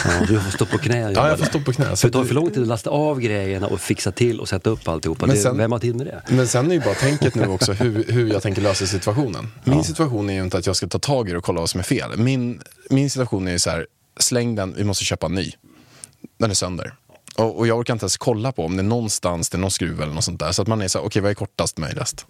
[0.04, 1.84] Ja, du får stå på knä och Ja, jag får stå på knä.
[1.86, 4.40] För Så det tar du- för lång tid att lasta av grejerna och fixa till
[4.40, 5.26] och sätta upp alltihopa.
[5.26, 6.22] Men det, sen- vem har tid med det?
[6.28, 9.48] Men sen är ju bara tänket nu också hur, hur jag tänker lösa situationen.
[9.64, 11.70] Min situation är ju inte att jag ska ta tag i det och kolla vad
[11.70, 12.16] som är fel.
[12.18, 12.60] Min,
[12.90, 13.86] min situation är ju så här,
[14.20, 15.52] släng den, vi måste köpa en ny.
[16.38, 16.94] Den är sönder.
[17.36, 19.70] Och, och jag orkar inte ens kolla på om det är någonstans, det är någon
[19.70, 20.52] skruv eller något sånt där.
[20.52, 22.26] Så att man är så här, okej vad är kortast möjligast?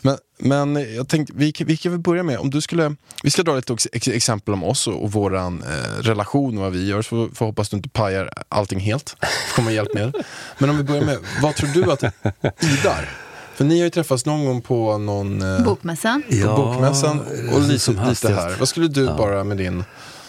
[0.00, 3.42] Men, men jag tänkte, vi, vi kan väl börja med, om du skulle, vi ska
[3.42, 6.86] dra lite ex, ex, exempel om oss och, och våran eh, relation och vad vi
[6.86, 9.16] gör, så får hoppas du inte pajar allting helt.
[9.20, 10.14] Får komma hjälp med.
[10.58, 12.02] Men om vi börjar med, vad tror du att
[12.62, 13.10] Idar,
[13.54, 16.22] för ni har ju träffats någon gång på någon eh, Bokmässan.
[16.44, 17.20] på bokmässan
[17.52, 18.56] och lite, som lite här.
[18.58, 19.84] Vad skulle du bara med din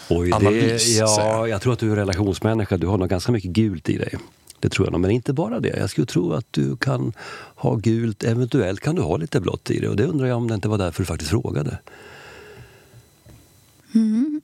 [0.08, 1.04] Oj, det, analys säga?
[1.06, 2.76] ja, jag tror att du är relationsmänniska.
[2.76, 4.14] Du har nog ganska mycket gult i dig.
[4.60, 5.00] Det tror jag nog.
[5.00, 5.76] Men inte bara det.
[5.78, 7.12] Jag skulle tro att du kan
[7.54, 8.24] ha gult.
[8.24, 9.88] Eventuellt kan du ha lite blått i det.
[9.88, 11.78] Och det undrar jag om det inte var därför du faktiskt frågade.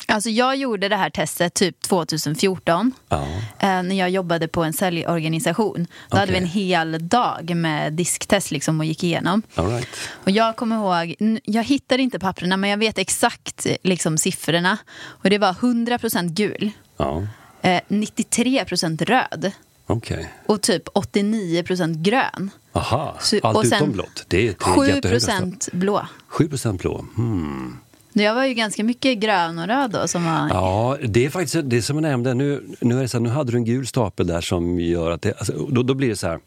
[0.07, 2.93] Alltså jag gjorde det här testet typ 2014.
[3.09, 3.23] Ja.
[3.59, 5.87] eh, när jag jobbade på en säljorganisation.
[6.09, 9.43] Då hade vi en hel dag med disktest liksom och gick igenom.
[9.55, 9.89] Right.
[10.11, 14.79] Och jag kommer ihåg, jag hittade inte papperna men jag vet exakt eh, liksom, siffrorna.
[15.03, 17.27] Och det var 100% gul, Ja,
[17.63, 19.53] eh, 93% röd
[19.93, 20.29] okej.
[20.47, 22.51] och typ 89% grön.
[22.73, 24.25] Aha, Så- allt utom blått.
[24.29, 25.35] Det är tre jättehöga stopp.
[25.37, 26.07] 7% blå.
[26.29, 27.05] 7 blå.
[27.17, 27.79] Hmm.
[28.13, 30.49] Jag var ju ganska mycket grön och röd då som var...
[30.49, 32.35] Ja, det är faktiskt det som jag nämnde.
[32.35, 35.11] Nu, nu, är det så här, nu hade du en gul stapel där som gör
[35.11, 36.39] att det, alltså, då, då blir det så här.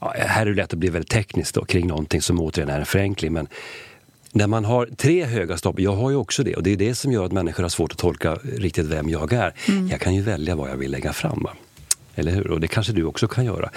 [0.00, 2.80] Ja, här är det lätt att bli väldigt tekniskt då, kring någonting som återigen är
[2.80, 3.32] en förenkling.
[3.32, 3.48] Men
[4.32, 6.94] när man har tre höga staplar, jag har ju också det och det är det
[6.94, 9.54] som gör att människor har svårt att tolka riktigt vem jag är.
[9.90, 11.42] Jag kan ju välja vad jag vill lägga fram.
[11.42, 11.50] Va?
[12.14, 12.50] Eller hur?
[12.50, 13.70] Och det kanske du också kan göra.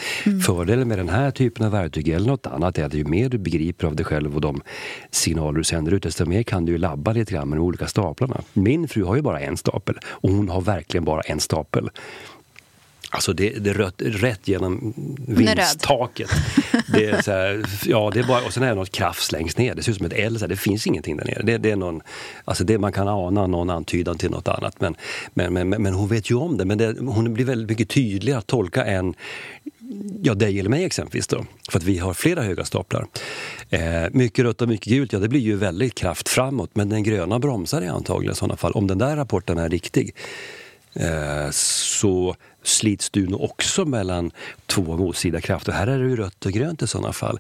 [0.46, 3.38] Fördelen med den här typen av verktyg eller något annat är att ju mer du
[3.38, 4.62] begriper av dig själv och de
[5.12, 7.88] signaler du sänder ut, desto mer kan du ju labba lite grann med de olika
[7.88, 8.42] staplarna.
[8.54, 11.90] Min fru har ju bara en stapel och hon har verkligen bara en stapel.
[13.10, 14.94] Alltså det, det rött, rätt genom
[15.28, 16.30] vindstaket.
[16.94, 19.58] Det är så här, ja, det är bara, och sen är det något krafs längst
[19.58, 19.76] ner.
[19.76, 20.38] Det ser ut som ett L.
[20.50, 21.42] Det finns ingenting där nere.
[21.44, 22.02] Det, det är någon,
[22.46, 24.82] alltså det, man kan ana någon antydan till något annat.
[24.82, 24.96] Men,
[25.34, 26.66] men, men, men hon vet ju om det.
[26.66, 29.14] Men det, hon blir väldigt mycket tydligare att tolka än
[30.22, 31.28] ja, dig eller mig exempelvis.
[31.28, 33.08] Då, för att vi har flera höga staplar.
[33.70, 36.70] Eh, mycket rött och mycket gult, ja det blir ju väldigt kraft framåt.
[36.74, 38.72] Men den gröna bromsar i antagligen i sådana fall.
[38.72, 40.16] Om den där rapporten är riktig
[41.52, 44.32] så slits du nog också mellan
[44.66, 45.72] två motsida krafter.
[45.72, 47.40] Här är det ju rött och grönt i sådana fall.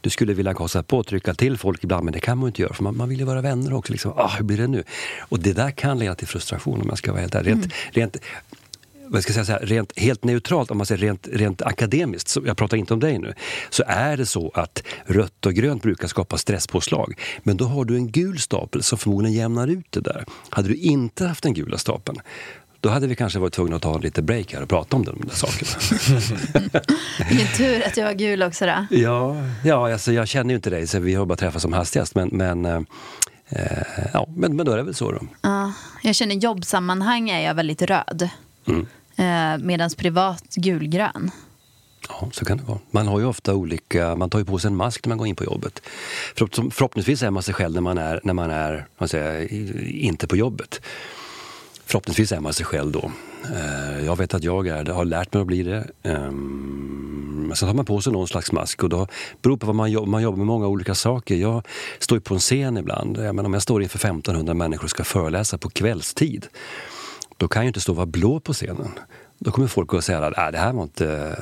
[0.00, 2.62] Du skulle vilja kosta på och trycka till folk ibland, men det kan man inte
[2.62, 3.92] göra för man, man vill ju vara vänner också.
[3.92, 4.12] Liksom.
[4.16, 4.84] Ah, hur blir det nu?
[5.18, 7.50] Och det där kan leda till frustration om jag ska vara helt ärlig.
[7.50, 8.16] Rent, rent,
[9.06, 12.42] vad ska jag säga, här, rent, helt neutralt, om man säger rent, rent akademiskt, så,
[12.46, 13.34] jag pratar inte om dig nu,
[13.70, 17.20] så är det så att rött och grönt brukar skapa stresspåslag.
[17.42, 20.24] Men då har du en gul stapel som förmodligen jämnar ut det där.
[20.48, 22.20] Hade du inte haft den gula stapeln,
[22.84, 25.04] då hade vi kanske varit tvungna att ta en liten break här och prata om
[25.04, 25.70] de där sakerna.
[27.30, 28.86] Vilken tur att jag var gul också då.
[28.90, 32.14] ja, ja alltså, jag känner ju inte dig, så vi har bara träffats som hastigast.
[32.14, 32.80] Men, men, eh,
[33.48, 35.18] eh, ja, men, men då är det väl så då.
[35.42, 38.28] Ja, jag känner jobbsammanhang är jag väldigt röd.
[38.66, 38.86] Mm.
[39.16, 41.30] Eh, Medan privat gulgrön.
[42.08, 42.78] Ja, så kan det vara.
[42.90, 45.26] Man har ju ofta olika, man tar ju på sig en mask när man går
[45.26, 45.82] in på jobbet.
[46.36, 49.52] Förhopp- Förhoppningsvis är man sig själv när man är, när man är man säger,
[49.92, 50.80] inte på jobbet.
[51.86, 53.10] Förhoppningsvis är man sig själv då.
[53.54, 55.86] Eh, jag vet att jag är det, har lärt mig att bli det.
[56.02, 59.06] Ehm, men sen tar man på sig någon slags mask och då
[59.42, 61.34] beror på vad man jobbar, man jobbar med många olika saker.
[61.36, 61.66] Jag
[61.98, 63.16] står ju på en scen ibland.
[63.16, 66.46] Jag menar, om jag står inför 1500 människor och ska föreläsa på kvällstid.
[67.36, 68.90] Då kan jag inte stå och vara blå på scenen.
[69.38, 71.36] Då kommer folk att säga att äh, det här var inte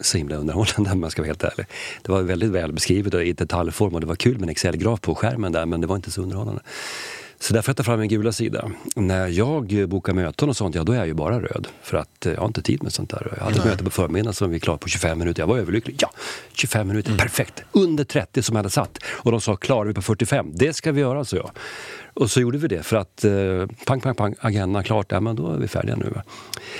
[0.00, 1.66] så himla underhållande om man ska vara helt ärlig.
[2.02, 5.00] Det var väldigt väl beskrivet och i detaljform och det var kul med en Excel-graf
[5.00, 6.62] på skärmen där men det var inte så underhållande.
[7.38, 8.70] Så därför jag fram min gula sida.
[8.96, 11.68] När jag bokar möten och sånt, ja då är jag ju bara röd.
[11.82, 13.34] För att eh, jag har inte tid med sånt där.
[13.36, 15.42] Jag hade ett möte på förmiddagen som vi klarade på 25 minuter.
[15.42, 15.96] Jag var överlycklig.
[15.98, 16.10] Ja,
[16.52, 17.62] 25 minuter, perfekt.
[17.72, 18.98] Under 30 som jag hade satt.
[19.06, 20.50] Och de sa, klarar vi på 45?
[20.54, 21.50] Det ska vi göra, så jag.
[22.14, 23.32] Och så gjorde vi det för att eh,
[23.86, 26.10] pang, pang, pang, agendan klart, ja, men då är vi färdiga nu.
[26.14, 26.22] Va?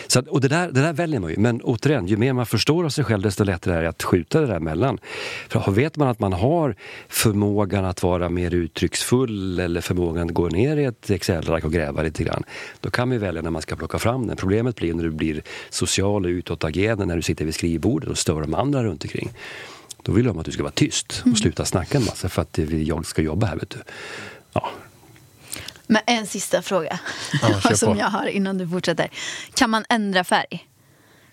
[0.07, 1.37] Så att, och det där, det där väljer man ju.
[1.38, 4.40] Men återigen, ju mer man förstår av sig själv desto lättare är det att skjuta
[4.40, 4.99] det där emellan.
[5.49, 6.77] För vet man att man har
[7.09, 12.03] förmågan att vara mer uttrycksfull eller förmågan att gå ner i ett Excel-ark och gräva
[12.03, 12.44] lite grann.
[12.81, 14.37] Då kan vi välja när man ska plocka fram den.
[14.37, 18.40] Problemet blir när du blir social och utåtagerande när du sitter vid skrivbordet och stör
[18.40, 19.33] de andra runt omkring.
[20.03, 22.59] Då vill de att du ska vara tyst och sluta snacka en massa för att
[22.70, 23.57] jag ska jobba här.
[23.57, 23.79] Vet du.
[24.53, 24.70] Ja,
[25.94, 26.98] Men en sista fråga
[27.42, 28.00] Ja, som på.
[28.00, 29.09] jag har innan du fortsätter.
[29.54, 30.68] Kan man ändra färg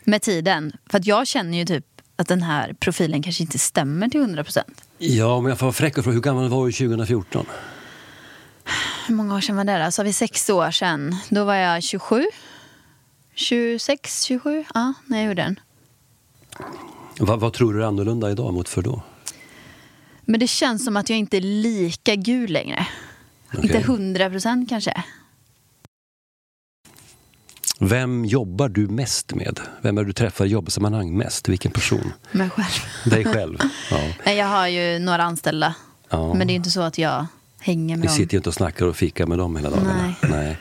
[0.04, 0.72] med tiden?
[0.90, 4.44] För att jag känner ju typ att den här profilen kanske inte stämmer till 100
[4.44, 4.84] procent.
[4.98, 7.46] Ja, om jag får vara fräck och fråga, hur gammal var du 2014?
[9.08, 9.92] Hur många år sedan var det då?
[9.92, 11.16] Så har vi sex år sedan.
[11.30, 12.26] Då var jag 27.
[13.36, 14.66] 26, 27?
[14.74, 15.60] Ja, när jag gjorde den.
[17.20, 19.02] Vad, vad tror du är annorlunda idag mot för då?
[20.22, 22.88] Men det känns som att jag inte är lika gul längre.
[23.54, 23.64] Okej.
[23.64, 25.04] Inte 100 procent kanske.
[27.80, 29.60] Vem jobbar du mest med?
[29.82, 31.50] Vem är du träffar i jobbsammanhang mest?
[31.50, 32.14] Vilken person?
[32.32, 32.70] Mig själv.
[33.06, 33.58] Dig själv?
[33.92, 34.00] Ja.
[34.26, 35.76] Nej, jag har ju några anställda.
[36.10, 36.34] Ja.
[36.34, 37.26] Men det är inte så att jag
[37.60, 38.16] hänger med Vi dem.
[38.18, 40.14] sitter ju inte och snackar och fikar med dem hela dagarna.
[40.30, 40.58] Nej.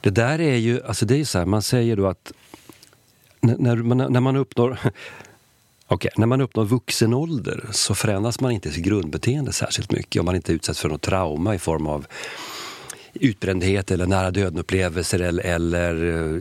[0.00, 2.32] Det där är ju, alltså det är så här, man säger då att
[3.40, 4.78] när, när, man, när man uppnår
[5.88, 6.10] Okay.
[6.16, 10.36] när man uppnår vuxen ålder så förändras man inte sitt grundbeteende särskilt mycket om man
[10.36, 12.06] inte utsätts för något trauma i form av
[13.14, 15.94] utbrändhet eller nära döden-upplevelser eller, eller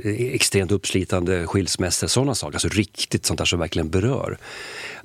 [0.05, 2.55] eh, extremt uppslitande skilsmässor, sådana saker.
[2.55, 4.37] Alltså riktigt sånt där som verkligen berör.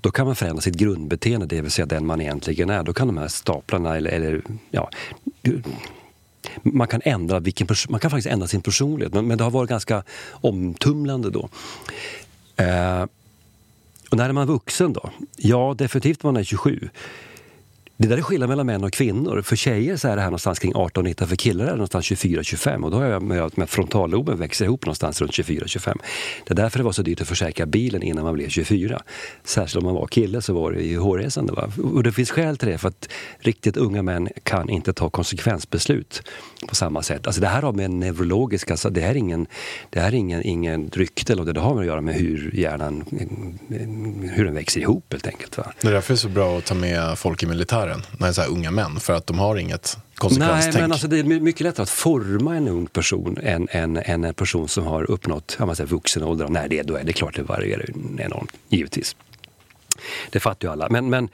[0.01, 2.83] Då kan man förändra sitt grundbeteende, det vill säga den man egentligen är.
[2.83, 4.90] Då kan de här staplarna eller, eller ja,
[6.62, 9.70] man kan, ändra vilken man kan faktiskt ändra sin personlighet, men, men det har varit
[9.70, 11.48] ganska omtumlande då.
[12.57, 13.05] Eh,
[14.11, 15.11] och när är man vuxen då?
[15.37, 16.88] Ja, definitivt när man är 27.
[18.01, 19.43] Det där är skillnad mellan män och kvinnor.
[19.43, 22.85] För tjejer så är det här någonstans kring 18-19, för killar är det någonstans 24-25
[22.85, 25.99] och då har jag med, med frontalloben växer ihop någonstans runt 24-25.
[26.47, 29.03] Det är därför det var så dyrt att försäkra bilen innan man blev 24.
[29.45, 31.53] Särskilt om man var kille så var det ju hårresande.
[31.53, 31.71] Va?
[31.83, 33.09] Och det finns skäl till det för att
[33.39, 36.23] riktigt unga män kan inte ta konsekvensbeslut
[36.69, 37.27] på samma sätt.
[37.27, 39.47] Alltså det här har med neurologiska, alltså det här är ingen,
[39.91, 43.05] det här är ingen, ingen rykte, eller det har med att göra med hur hjärnan,
[44.33, 45.59] hur den växer ihop helt enkelt.
[45.59, 45.73] Va?
[45.81, 48.27] Det är därför det är så bra att ta med folk i militären, när det
[48.27, 50.74] är så här unga män, för att de har inget Nej, konsekvenstänk.
[50.74, 54.35] men alltså det är mycket lättare att forma en ung person än, än, än en
[54.35, 56.48] person som har uppnått ja, man säger, vuxen ålder.
[56.48, 59.16] När det är, då är det klart det varierar enormt, givetvis.
[60.31, 60.88] Det fattar ju alla.
[60.88, 61.29] Men, men,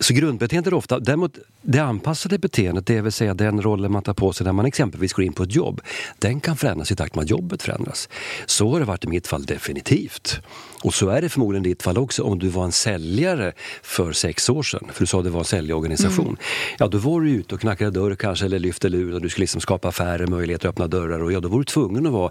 [0.00, 1.38] så grundbeteendet är ofta, däremot
[1.68, 5.12] det anpassade beteendet, det vill säga den rollen man tar på sig när man exempelvis
[5.12, 5.80] går in på ett jobb,
[6.18, 8.08] den kan förändras i takt med att jobbet förändras.
[8.46, 10.40] Så har det varit i mitt fall definitivt.
[10.82, 13.52] Och så är det förmodligen i ditt fall också om du var en säljare
[13.82, 16.36] för sex år sedan, för du sa att det var en säljorganisation.
[16.78, 19.42] Ja, då var du ute och knackade dörr kanske eller lyfte luren och du skulle
[19.42, 22.30] liksom skapa affärer, möjligheter att öppna dörrar och ja, då var du tvungen att vara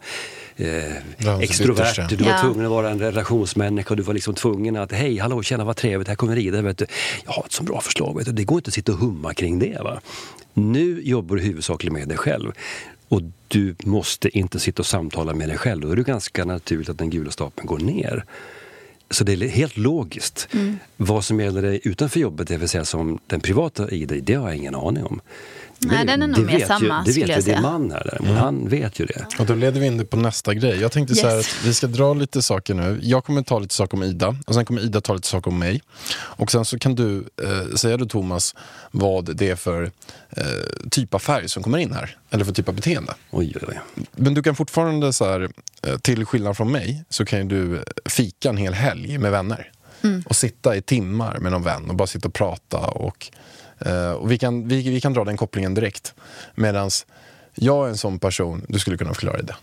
[0.56, 0.67] eh,
[1.17, 2.41] Ja, extrovert, du var Ja.
[2.41, 5.76] tvungen att vara en relationsmänniska och du var liksom tvungen att hej, hallå, tjena vad
[5.76, 6.86] trevligt, här kommer Ida, vet du.
[7.26, 8.32] Jag har ett så bra förslag, vet du.
[8.32, 9.81] det går inte att sitta och humma kring det.
[9.83, 10.01] Va?
[10.53, 12.51] Nu jobbar du huvudsakligen med dig själv.
[13.07, 15.81] Och du måste inte sitta och samtala med dig själv.
[15.81, 18.25] Då är det ganska naturligt att den gula stapeln går ner.
[19.09, 20.47] Så det är helt logiskt.
[20.97, 24.33] Vad som gäller dig utanför jobbet, det vill säga som den privata i dig, det
[24.33, 25.21] har jag ingen aning om.
[25.79, 27.91] Nej, Det- den är nog mer vet samma, ju, Det vet jag ju din man
[27.91, 28.38] här däremot.
[28.39, 29.25] Han vet ju det.
[29.39, 30.81] Och då leder vi in det på nästa grej.
[30.81, 31.55] Jag tänkte så här Yes.
[31.59, 32.99] att vi ska dra lite saker nu.
[33.03, 35.59] Jag kommer ta lite saker om Ida och sen kommer Ida ta lite saker om
[35.59, 35.81] mig.
[36.17, 38.55] Och sen så kan du eh, säga du Thomas
[38.91, 39.91] vad det är för
[40.29, 40.43] eh,
[40.91, 42.17] typ av färg som kommer in här.
[42.29, 43.13] Eller för typ av beteende.
[43.31, 44.05] Oj, oj, oj.
[44.11, 45.49] Men du kan fortfarande så här,
[45.88, 49.71] eh, till skillnad från mig, så kan ju du fika en hel helg med vänner.
[50.25, 52.77] Och sitta i timmar med någon vän och bara sitta och prata.
[52.77, 53.31] Och,
[53.79, 56.13] eh, och vi, kan, vi, vi kan dra den kopplingen direkt.
[56.55, 56.89] Medan
[57.55, 59.55] jag är en sån person, du skulle kunna förklara det.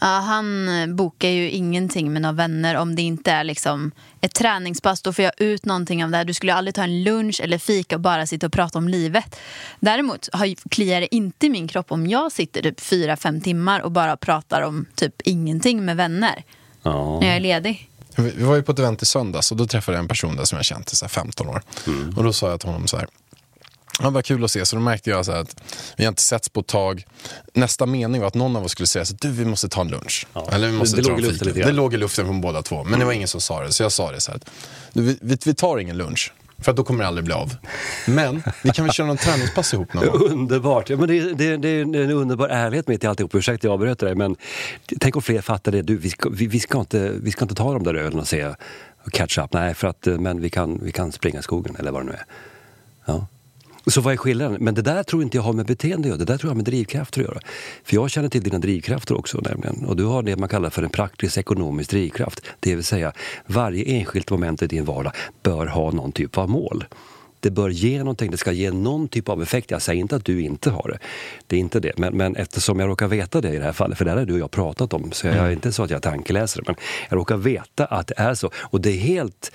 [0.00, 3.90] Ja, han eh, bokar ju ingenting med några vänner om det inte är liksom
[4.20, 5.02] ett träningspass.
[5.02, 6.24] Då får jag ut någonting av det här.
[6.24, 9.40] Du skulle aldrig ta en lunch eller fika och bara sitta och prata om livet.
[9.80, 13.80] Däremot har, kliar det inte i min kropp om jag sitter typ fyra, fem timmar
[13.80, 16.44] och bara pratar om typ ingenting med vänner
[16.82, 17.18] Ja.
[17.20, 17.90] när jag är ledig.
[18.16, 20.44] Vi var ju på ett event i söndags och då träffade jag en person där
[20.44, 21.62] som jag känt i så här 15 år.
[22.16, 23.06] Och då sa jag till honom så här.
[24.02, 24.66] Ja, vad kul att se.
[24.66, 25.62] Så då märkte jag så att
[25.96, 27.04] vi har inte setts på ett tag.
[27.54, 29.88] Nästa mening var att någon av oss skulle säga så du vi måste ta en
[29.88, 30.26] lunch.
[30.32, 30.48] Ja.
[30.52, 31.60] Eller vi måste Det- det ta låg i luften lite.
[31.66, 32.84] Det låg i luften från båda två.
[32.84, 33.72] Men det var ingen som sa det.
[33.72, 34.40] Så jag sa det så här.
[34.92, 36.32] Vi, vi, vi tar ingen lunch.
[36.60, 37.56] För att då kommer det aldrig bli av.
[38.06, 40.22] Men vi kan väl köra någon träningspass ihop någon gång.
[40.30, 40.90] Underbart!
[40.90, 43.34] Ja, men det, det, det är en underbar ärlighet mitt i alltihop.
[43.34, 44.36] Ursäkta jag avbröt dig, men
[45.00, 45.82] tänk om fler fattar det.
[45.82, 48.28] Du, vi, ska, vi, vi, ska inte, vi ska inte ta de där ölen och
[48.28, 48.56] säga
[49.12, 49.52] catch up.
[49.52, 52.12] Nej, för att, eh, men vi kan, vi kan springa skogen eller vad det nu
[52.12, 52.24] är.
[53.90, 54.56] Så vad är skillnaden?
[54.60, 56.18] Men det där tror inte jag har med beteende att göra.
[56.18, 57.40] Det där tror jag har med drivkrafter att göra.
[57.84, 59.84] För jag känner till dina drivkrafter också nämligen.
[59.84, 62.40] Och du har det man kallar för en praktisk ekonomisk drivkraft.
[62.60, 63.12] Det vill säga
[63.46, 66.84] varje enskilt moment i din vardag bör ha någon typ av mål.
[67.40, 69.70] Det bör ge någonting, det ska ge någon typ av effekt.
[69.70, 70.98] Jag säger inte att du inte har det.
[71.46, 71.98] Det är inte det.
[71.98, 74.24] Men, men eftersom jag råkar veta det i det här fallet, för det här har
[74.24, 76.76] du och jag pratat om, så jag är inte så att jag är tankeläsare, men
[77.08, 78.50] jag råkar veta att det är så.
[78.54, 79.52] Och det är helt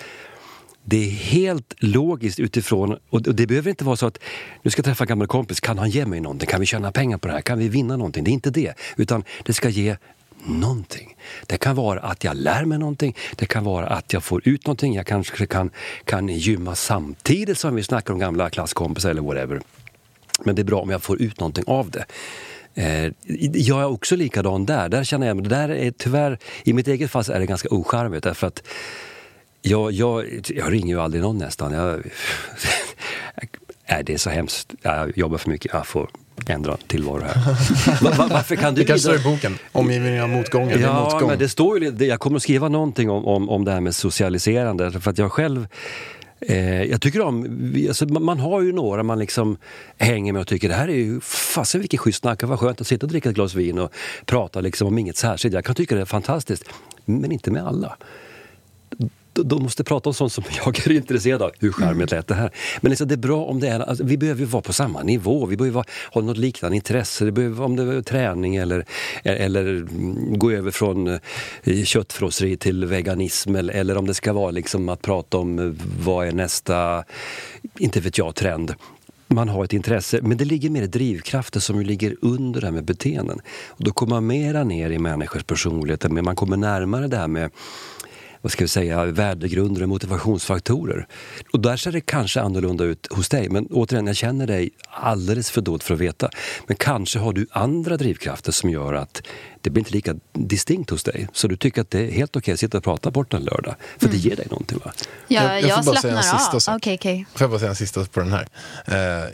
[0.86, 4.19] det är helt logiskt utifrån, och det behöver inte vara så att
[4.62, 6.48] nu ska jag träffa en gammal kompis, kan han ge mig någonting?
[6.48, 7.41] Kan vi tjäna pengar på det här?
[7.41, 8.24] Kan vi vinna någonting?
[8.24, 9.98] Det är inte det, utan det ska ge
[10.46, 11.15] någonting.
[11.48, 14.67] Det kan vara att jag lär mig någonting, det kan vara att jag får ut
[14.67, 15.69] någonting, jag kanske kan,
[16.06, 19.62] kan gymma samtidigt som vi snackar om gamla klasskompisar eller whatever.
[20.43, 22.06] Men det är bra om jag får ut någonting av det.
[22.76, 23.12] Eh,
[23.54, 24.89] jag är också likadan där.
[24.89, 27.46] Där känner jag, men det där är tyvärr, i mitt eget fall så är det
[27.46, 28.63] ganska ocharmigt därför att
[29.63, 31.71] jag, jag, jag ringer ju aldrig någon nästan.
[31.73, 32.02] Jag,
[33.89, 34.73] nej, det är så hemskt.
[34.82, 35.73] Jag jobbar för mycket.
[35.73, 36.10] Jag får
[36.47, 37.36] ändra tillvaro här.
[38.04, 39.58] Va- va- varför kan du Det kanske står i boken.
[39.71, 41.30] Omgivningen av är Ja, motgång.
[41.30, 43.95] men det står ju, jag kommer att skriva någonting om, om, om det här med
[43.95, 44.91] socialiserande.
[44.91, 45.67] För att jag själv
[46.47, 47.45] Eh, jag tycker om,
[47.88, 49.58] alltså, man, man har ju några man liksom
[49.97, 52.88] hänger med och tycker det här är ju fasen vilken schysst snack, vad skönt att
[52.88, 53.91] sitta och dricka ett glas vin och
[54.26, 55.54] prata liksom om inget särskilt.
[55.56, 56.63] Jag kan tycka det är fantastiskt,
[57.06, 57.97] men inte med alla.
[59.34, 61.52] De- måste prata om sånt som jag är intresserad av.
[61.60, 62.52] Hur charmigt lät det här?
[62.82, 65.04] Men liksom, det är bra om det är, alltså, vi behöver ju vara på samma
[65.04, 65.46] nivå.
[65.46, 67.26] Vi behöver ha något liknande intresse.
[67.26, 68.86] Det behöver, om det är träning eller,
[69.24, 71.08] eller mm, gå över från
[71.63, 73.56] eh, köttfrosseri till veganism.
[73.56, 75.72] Eller, eller om det ska vara liksom att prata om eh,
[76.04, 77.04] vad är nästa,
[77.78, 78.76] inte vet jag, trend
[79.34, 82.86] man har ett intresse, men det ligger mer drivkrafter som ligger under det här med
[82.86, 83.39] beteenden.
[83.67, 87.28] Och då kommer man mera ner i människors personligheter, men man kommer närmare det här
[87.28, 87.52] med
[88.43, 91.08] vad ska vi säga, värdegrunder och motivationsfaktorer.
[91.53, 93.49] Och där ser det kanske annorlunda ut hos dig.
[93.49, 96.29] Men återigen, jag känner dig alldeles för dåligt för att veta.
[96.67, 99.21] Men kanske har du andra drivkrafter som gör att
[99.62, 101.27] det blir inte lika distinkt hos dig.
[101.34, 103.75] Så du tycker att det är helt okej att sitta och prata bort en lördag.
[103.97, 104.93] För det ger dig någonting va?
[105.27, 106.60] Jag, Jag- jag, jag får bara säga en slappnar sista av.
[106.60, 106.75] sak.
[106.77, 107.25] Okej, okej.
[107.34, 108.47] Får jag bara säga en sista på den här?
[108.86, 109.29] Eh, eh,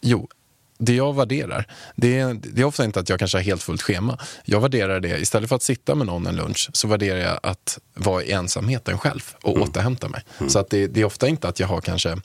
[0.00, 0.28] jo,
[0.78, 3.82] det jag värderar, det är, det är ofta inte att jag kanske har helt fullt
[3.82, 4.18] schema.
[4.44, 7.78] Jag värderar det, istället för att sitta med någon en lunch, så värderar jag att
[7.94, 10.22] vara i ensamheten själv och återhämta mig.
[10.48, 12.16] Så att det, det är ofta inte att jag har kanske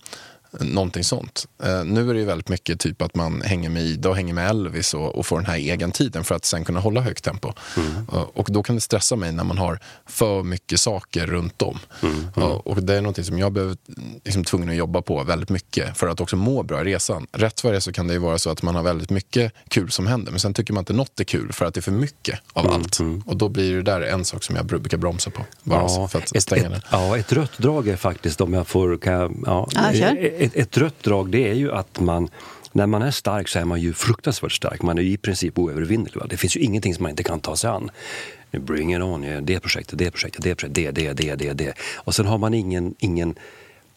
[0.59, 1.47] någonting sånt.
[1.63, 4.33] Eh, nu är det ju väldigt mycket typ att man hänger med Ida och hänger
[4.33, 7.23] med Elvis och, och får den här egen tiden för att sen kunna hålla högt
[7.23, 7.53] tempo.
[8.13, 11.79] Eh, och då kan det stressa mig när man har för mycket saker runt om.
[12.35, 13.77] Ja, och det är någonting som jag behöver
[14.23, 17.27] liksom tvungen att jobba på väldigt mycket för att också må bra i resan.
[17.31, 19.53] Rätt vad det är så kan det ju vara så att man har väldigt mycket
[19.67, 21.81] kul som händer men sen tycker man inte något är kul för att det är
[21.81, 22.93] för mycket av allt.
[23.25, 25.45] Och då blir det där en sak som jag brukar bromsa på.
[25.63, 26.81] Bara för att ett, stänga ett, det.
[26.91, 28.97] ja, ett rött drag är faktiskt, om jag får...
[28.97, 32.29] Kan, jag- ja, Ja ett, ett rött drag det är ju att man
[32.71, 34.81] när man är stark så är man ju fruktansvärt stark.
[34.81, 36.15] Man är ju i princip oövervinnelig.
[36.15, 36.25] Va?
[36.29, 37.91] Det finns ju ingenting som man inte kan ta sig an.
[38.51, 41.73] Bring it on, det projektet, det projektet, det projektet, det, det, det, det, det.
[41.95, 43.35] Och sen har man ingen, ingen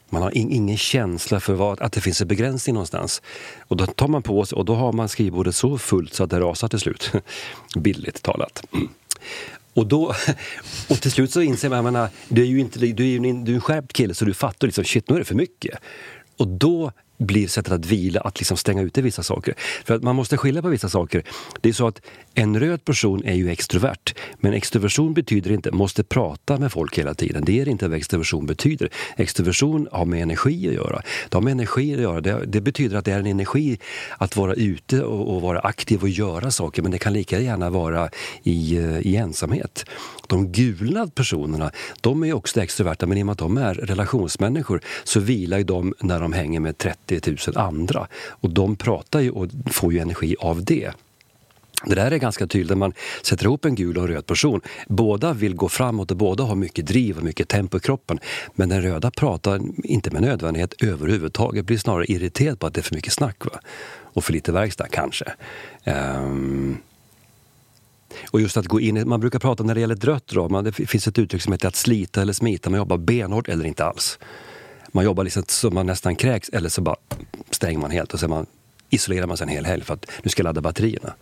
[0.09, 3.23] man har in, ingen känsla för vad, att det finns en begränsning någonstans.
[3.69, 6.31] Och då tar man på sig och då har man skrivbordet så fullt så att
[6.31, 7.13] det rasar till slut.
[7.77, 8.65] Bildligt talat.
[8.73, 8.89] Mm.
[9.75, 10.15] Och, då,
[10.89, 13.45] och till slut så inser man, jag menar, du är ju inte, du är en,
[13.45, 15.79] du är en skärpt kille så du fattar liksom, shit nu är det för mycket.
[16.37, 19.55] Och då blir sättet att vila att liksom stänga ute vissa saker.
[19.85, 21.23] För att man måste skilja på vissa saker.
[21.61, 22.01] Det är så att
[22.35, 24.15] en röd person är ju extrovert.
[24.37, 27.45] Men extroversion betyder inte måste prata med folk hela tiden.
[27.45, 28.89] Det är inte vad extroversion betyder.
[29.17, 31.03] Extroversion har med energi att göra.
[31.29, 32.21] Det har med energi att göra.
[32.21, 33.79] Det, det betyder att det är en energi
[34.19, 36.83] att vara ute och, och vara aktiv och göra saker.
[36.83, 38.11] Men det kan lika gärna vara
[38.43, 39.85] i, eh, i ensamhet.
[40.29, 43.75] De gula personerna, de är ju också extroverta men i och med att de är
[43.75, 48.09] relationsmänniskor så vilar ju de när de hänger med 30 000 andra.
[48.29, 50.93] Och de pratar ju och får ju energi av det.
[51.87, 54.61] Det där är ganska tydligt när man sätter ihop en gul och en röd person.
[54.89, 58.19] Båda vill gå framåt och båda har mycket driv och mycket tempo i kroppen.
[58.55, 61.67] Men den röda pratar inte med nödvändighet överhuvudtaget.
[61.67, 63.45] Blir snarare irriterad på att det är för mycket snack.
[63.45, 63.61] Va?
[64.03, 65.25] Och för lite verkstad kanske.
[65.85, 66.79] Um
[68.31, 70.65] och just att gå in man brukar prata när det gäller ett rött drag, man,
[70.65, 72.71] det finns ett uttryck som heter att slita eller smita.
[72.71, 74.19] Man jobbar benhårt eller inte alls.
[74.93, 76.97] Man jobbar liksom så man nästan kräks eller så bara
[77.51, 78.47] stänger man helt och sen man,
[78.91, 81.15] isolerar man sig en hel helg för att nu ska jag ladda batterierna.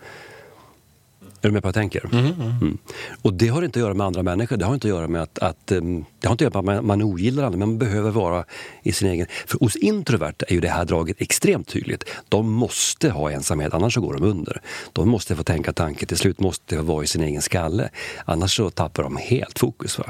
[1.42, 2.08] Är du med på vad jag tänker?
[2.12, 2.78] Mm.
[3.22, 4.56] Och det har inte att göra med andra människor.
[4.56, 6.78] Det har inte att göra med att, att um, det har inte att göra med
[6.78, 8.44] att man, man ogillar andra, men man behöver vara
[8.82, 9.26] i sin egen...
[9.46, 12.04] För hos introverta är ju det här draget extremt tydligt.
[12.28, 14.60] De måste ha ensamhet, annars så går de under.
[14.92, 17.90] De måste få tänka tanke, till slut måste de vara i sin egen skalle.
[18.24, 19.98] Annars så tappar de helt fokus.
[19.98, 20.04] Va?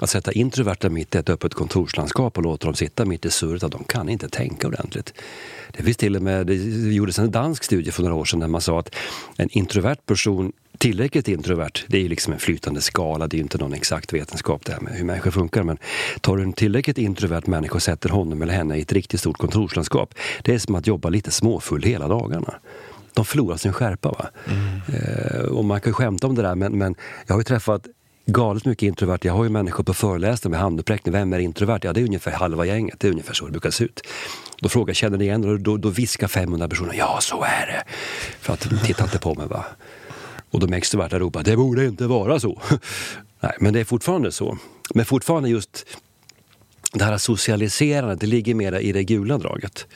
[0.00, 3.72] Att sätta introverta mitt i ett öppet kontorslandskap och låta dem sitta mitt i surret,
[3.72, 5.14] de kan inte tänka ordentligt.
[5.72, 6.54] Det finns till och med, det
[6.94, 8.94] gjordes en dansk studie för några år sedan där man sa att
[9.36, 13.42] en introvert person tillräckligt introvert, det är ju liksom en flytande skala, det är ju
[13.42, 15.62] inte någon exakt vetenskap det här med hur människor funkar.
[15.62, 15.78] Men
[16.20, 19.38] tar du en tillräckligt introvert människa och sätter honom eller henne i ett riktigt stort
[19.38, 22.54] kontorslandskap, det är som att jobba lite småfull hela dagarna.
[23.14, 24.08] De förlorar sin skärpa.
[24.08, 24.30] Va?
[24.46, 24.80] Mm.
[24.88, 26.94] Eh, och man kan ju skämta om det där, men, men
[27.26, 27.86] jag har ju träffat
[28.26, 29.18] galet mycket introvert.
[29.22, 31.12] Jag har ju människor på föreläsningar med handuppräckning.
[31.12, 31.80] Vem är introvert?
[31.82, 33.00] Ja, det är ungefär halva gänget.
[33.00, 34.00] Det är ungefär så det brukar se ut.
[34.60, 37.66] Då frågar jag, känner ni igen och då, då viskar 500 personer, ja så är
[37.66, 37.82] det.
[38.40, 39.64] För att titta inte på mig va.
[40.50, 42.60] Och de extroverta ropar, det borde inte vara så.
[43.40, 44.58] Nej, men det är fortfarande så.
[44.94, 45.86] Men fortfarande just
[46.92, 49.86] det här socialiserandet, det ligger mer i det gula draget.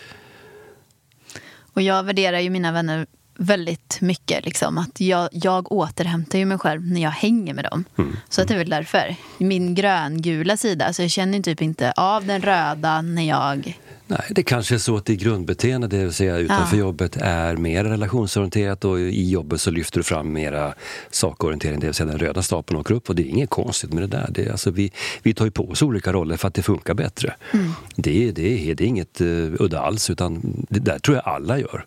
[1.73, 4.45] Och jag värderar ju mina vänner väldigt mycket.
[4.45, 7.85] Liksom, att jag, jag återhämtar ju mig själv när jag hänger med dem.
[7.99, 8.17] Mm.
[8.29, 9.17] Så att det är väl därför.
[9.39, 14.43] Min gröngula sida, så jag känner typ inte av den röda när jag Nej, det
[14.43, 16.81] kanske är så att ditt grundbeteende, det vill säga utanför ja.
[16.81, 20.75] jobbet, är mer relationsorienterat och i jobbet så lyfter du fram mera
[21.11, 24.03] sakorientering, det vill säga den röda stapeln åker upp och det är inget konstigt med
[24.03, 24.29] det där.
[24.31, 24.93] Det är, alltså, vi,
[25.23, 27.35] vi tar ju på oss olika roller för att det funkar bättre.
[27.53, 27.73] Mm.
[27.97, 31.85] Det, det, det är inget uh, udda alls, utan det där tror jag alla gör.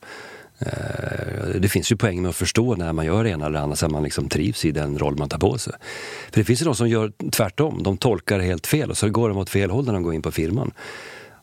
[0.62, 3.76] Uh, det finns ju poäng med att förstå när man gör det ena eller andra
[3.76, 5.74] så att man liksom trivs i den roll man tar på sig.
[6.32, 9.30] För det finns ju de som gör tvärtom, de tolkar helt fel och så går
[9.30, 10.72] de åt fel håll när de går in på firman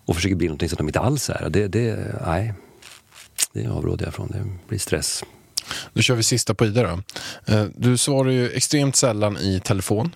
[0.05, 1.51] och försöker bli någonting som de inte alls är.
[1.51, 2.55] Det, det, nej,
[3.53, 4.29] det avråder jag från.
[4.29, 5.25] Det blir stress.
[5.93, 7.03] Då kör vi sista på Ida då.
[7.55, 10.15] Eh, du svarar ju extremt sällan i telefon.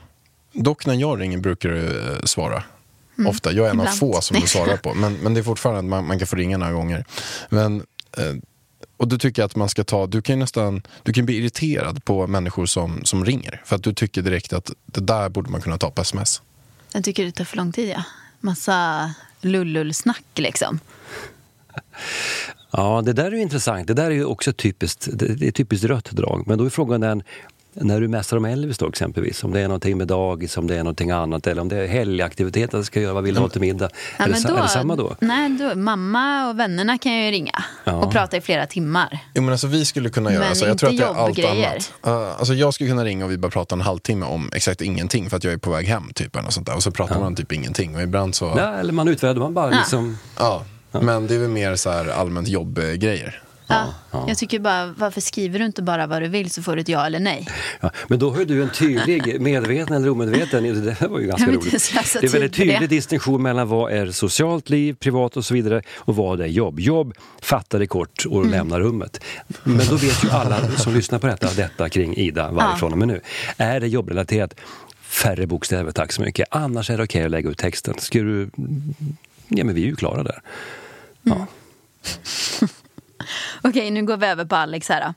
[0.52, 2.62] Dock när jag ringer brukar du eh, svara.
[3.18, 3.52] Mm, Ofta.
[3.52, 4.94] Jag är en av få som du svarar på.
[5.00, 7.04] Men, men det är fortfarande att man, man kan få ringa några gånger.
[7.48, 7.76] Men,
[8.16, 8.34] eh,
[8.98, 12.26] och du tycker att man ska ta, du kan nästan, du kan bli irriterad på
[12.26, 13.62] människor som, som ringer.
[13.64, 16.42] För att du tycker direkt att det där borde man kunna ta på sms.
[16.92, 18.04] Jag tycker det tar för lång tid ja.
[18.40, 20.80] Massa lullulsnack liksom.
[22.70, 23.86] Ja, det där är ju intressant.
[23.86, 26.46] Det där är ju också typiskt, det är typiskt rött drag.
[26.46, 27.22] Men då är frågan den,
[27.72, 30.74] när du mässar om Elvis då exempelvis, om det är någonting med dagis, om det
[30.74, 33.60] är någonting annat eller om det är helgaktiviteter ska göra, vad vill du ha till
[33.60, 33.90] middag?
[34.18, 35.16] Ja, är, det, då, är, det, samma då?
[35.20, 37.92] Nej, då, mamma och vännerna kan ju ringa ja.
[37.92, 39.18] och prata i flera timmar.
[39.34, 40.66] Jo men alltså vi skulle kunna göra men så.
[40.66, 41.92] Jag tror att det är allt annat.
[42.06, 45.30] Uh, alltså jag skulle kunna ringa och vi bara prata en halvtimme om exakt ingenting
[45.30, 46.76] för att jag är på väg hem typ eller sånt där.
[46.76, 47.20] Och så pratar ja.
[47.20, 48.54] man typ ingenting och ibland så...
[48.56, 50.18] Ja, eller man utväder man bara liksom...
[50.38, 50.64] Ja.
[50.90, 53.42] Men det är väl mer så här allmänt jobbgrejer.
[53.68, 54.24] Ja, ja.
[54.28, 56.88] Jag tycker bara, varför skriver du inte bara vad du vill så får du ett
[56.88, 57.48] ja eller nej?
[57.80, 61.92] Ja, men då har du en tydlig, medveten eller omedveten, det var ju ganska roligt.
[62.20, 66.16] Det är väldigt tydlig distinktion mellan vad är socialt liv, privat och så vidare och
[66.16, 66.80] vad är jobb.
[66.80, 68.50] Jobb fattar det kort och mm.
[68.50, 69.20] lämnar rummet.
[69.64, 73.08] Men då vet ju alla som lyssnar på detta, detta kring Ida varifrån och med
[73.08, 73.20] nu.
[73.56, 74.54] Är det jobbrelaterat,
[75.02, 76.48] färre bokstäver tack så mycket.
[76.50, 77.94] Annars är det okej okay att lägga ut texten.
[77.98, 78.50] Ska du...
[79.48, 80.42] Ja men vi är ju klara där.
[81.22, 81.34] Ja.
[81.34, 81.46] Mm.
[83.62, 85.14] Okej, nu går vi över på Alex här.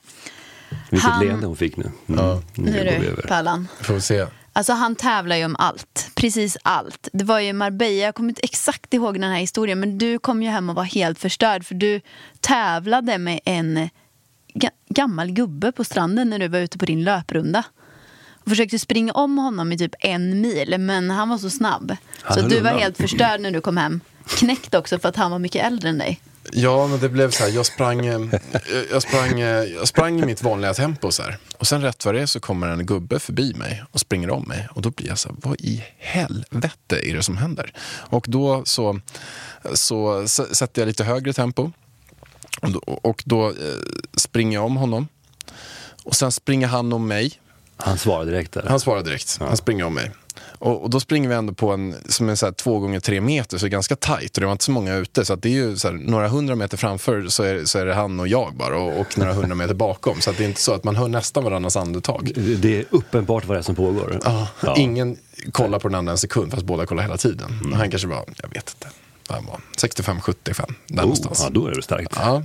[0.89, 1.25] Vilket han...
[1.25, 1.91] leende hon fick nu.
[2.07, 2.25] Mm.
[2.25, 2.41] Ja.
[2.55, 3.67] Nu, är du, Pallan.
[3.81, 4.25] Får vi se.
[4.53, 7.07] Alltså han tävlar ju om allt, precis allt.
[7.13, 10.43] Det var ju Marbella, jag kommer inte exakt ihåg den här historien men du kom
[10.43, 12.01] ju hem och var helt förstörd för du
[12.39, 13.89] tävlade med en
[14.53, 17.63] ga gammal gubbe på stranden när du var ute på din löprunda.
[18.43, 21.95] Och försökte springa om honom i typ en mil men han var så snabb.
[22.21, 24.01] Han så du var helt förstörd när du kom hem.
[24.27, 26.21] Knäckt också för att han var mycket äldre än dig.
[26.51, 28.21] Ja, men det blev så här, jag sprang, eh,
[28.91, 31.37] jag sprang, eh, jag sprang i mitt vanliga tempo så här.
[31.57, 34.43] Och sen rätt vad det är så kommer en gubbe förbi mig och springer om
[34.43, 34.67] mig.
[34.71, 37.73] Och då blir jag så här, vad i helvete är det som händer?
[37.87, 38.99] Och då så,
[39.73, 41.71] så sätter jag lite högre tempo.
[42.61, 43.55] Och då, och då eh,
[44.17, 45.07] springer jag om honom.
[46.03, 47.39] Och sen springer han om mig.
[47.77, 48.57] Han svarar direkt?
[48.57, 48.69] Eller?
[48.69, 49.37] Han svarar direkt.
[49.39, 49.47] Ja.
[49.47, 50.11] Han springer om mig.
[50.61, 53.21] Och, och då springer vi ändå på en som är så här två gånger tre
[53.21, 55.25] meter, så det är ganska tajt och det var inte så många ute.
[55.25, 58.19] Så det är ju här, några hundra meter framför så är, så är det han
[58.19, 60.21] och jag bara och, och några hundra meter bakom.
[60.21, 62.31] Så det är inte så att man hör nästan varandras andetag.
[62.35, 64.19] Det är uppenbart vad det är som pågår.
[64.23, 64.75] Ja, Ja.
[64.77, 65.17] Ingen
[65.51, 67.59] kollar på den andra en sekund fast båda kollar hela tiden.
[67.63, 67.73] Mm.
[67.73, 68.87] Han kanske var, jag vet inte,
[69.29, 71.41] vad han var 65-75 där Oh, någonstans.
[71.43, 72.11] ja, då är det starkt.
[72.15, 72.43] Ja.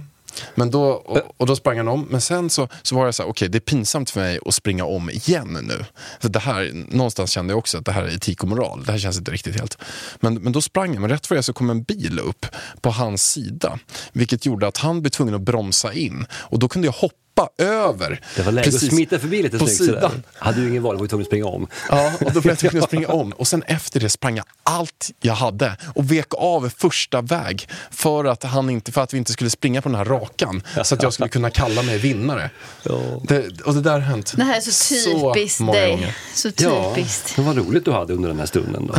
[0.54, 3.22] Men då, och, och då sprang han om, men sen så, så var jag så
[3.22, 5.84] här, okej det är pinsamt för mig att springa om igen nu.
[6.20, 8.92] För det här, någonstans kände jag också att det här är etik och moral, det
[8.92, 9.78] här känns inte riktigt helt.
[10.20, 12.46] Men, men då sprang jag, men rätt för det så kom en bil upp
[12.80, 13.78] på hans sida.
[14.12, 16.26] Vilket gjorde att han blev tvungen att bromsa in.
[16.32, 17.25] Och då kunde jag hoppa
[17.58, 18.20] över.
[18.36, 20.22] Det var läge att precis smita förbi lite på snyggt sidan.
[20.34, 21.66] Hade du ingen val, var du tvungen att springa om.
[21.90, 23.32] Ja, och då blev jag tvungen att springa om.
[23.32, 28.24] Och sen efter det sprang jag allt jag hade och vek av första väg för
[28.24, 30.62] att, han inte, för att vi inte skulle springa på den här rakan.
[30.84, 32.50] Så att jag skulle kunna kalla mig vinnare.
[32.82, 33.00] Ja.
[33.22, 35.90] Det, och det där har hänt Det här är så typiskt många dig.
[35.90, 36.16] gånger.
[36.34, 37.36] Så Ja, typiskt.
[37.36, 38.90] det var roligt du hade under den här stunden.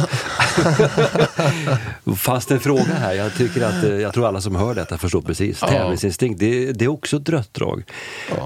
[2.05, 2.15] Då.
[2.15, 5.21] Fast en fråga här, jag tycker att eh, jag tror alla som hör detta förstår
[5.21, 5.59] precis.
[5.59, 7.83] Tävlingsinstinkt, det, det är också ett rött drag.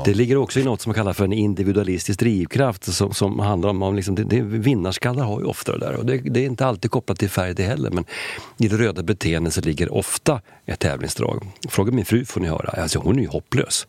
[0.05, 3.69] Det ligger också i något som man kallar för en individualistisk drivkraft som, som handlar
[3.69, 6.45] om, om liksom, det, det, vinnarskallar har ju ofta det där och det, det är
[6.45, 8.05] inte alltid kopplat till färg det heller men
[8.57, 11.47] i det röda beteendet så ligger ofta ett tävlingsdrag.
[11.69, 13.88] Fråga min fru får ni höra, alltså hon är ju hopplös.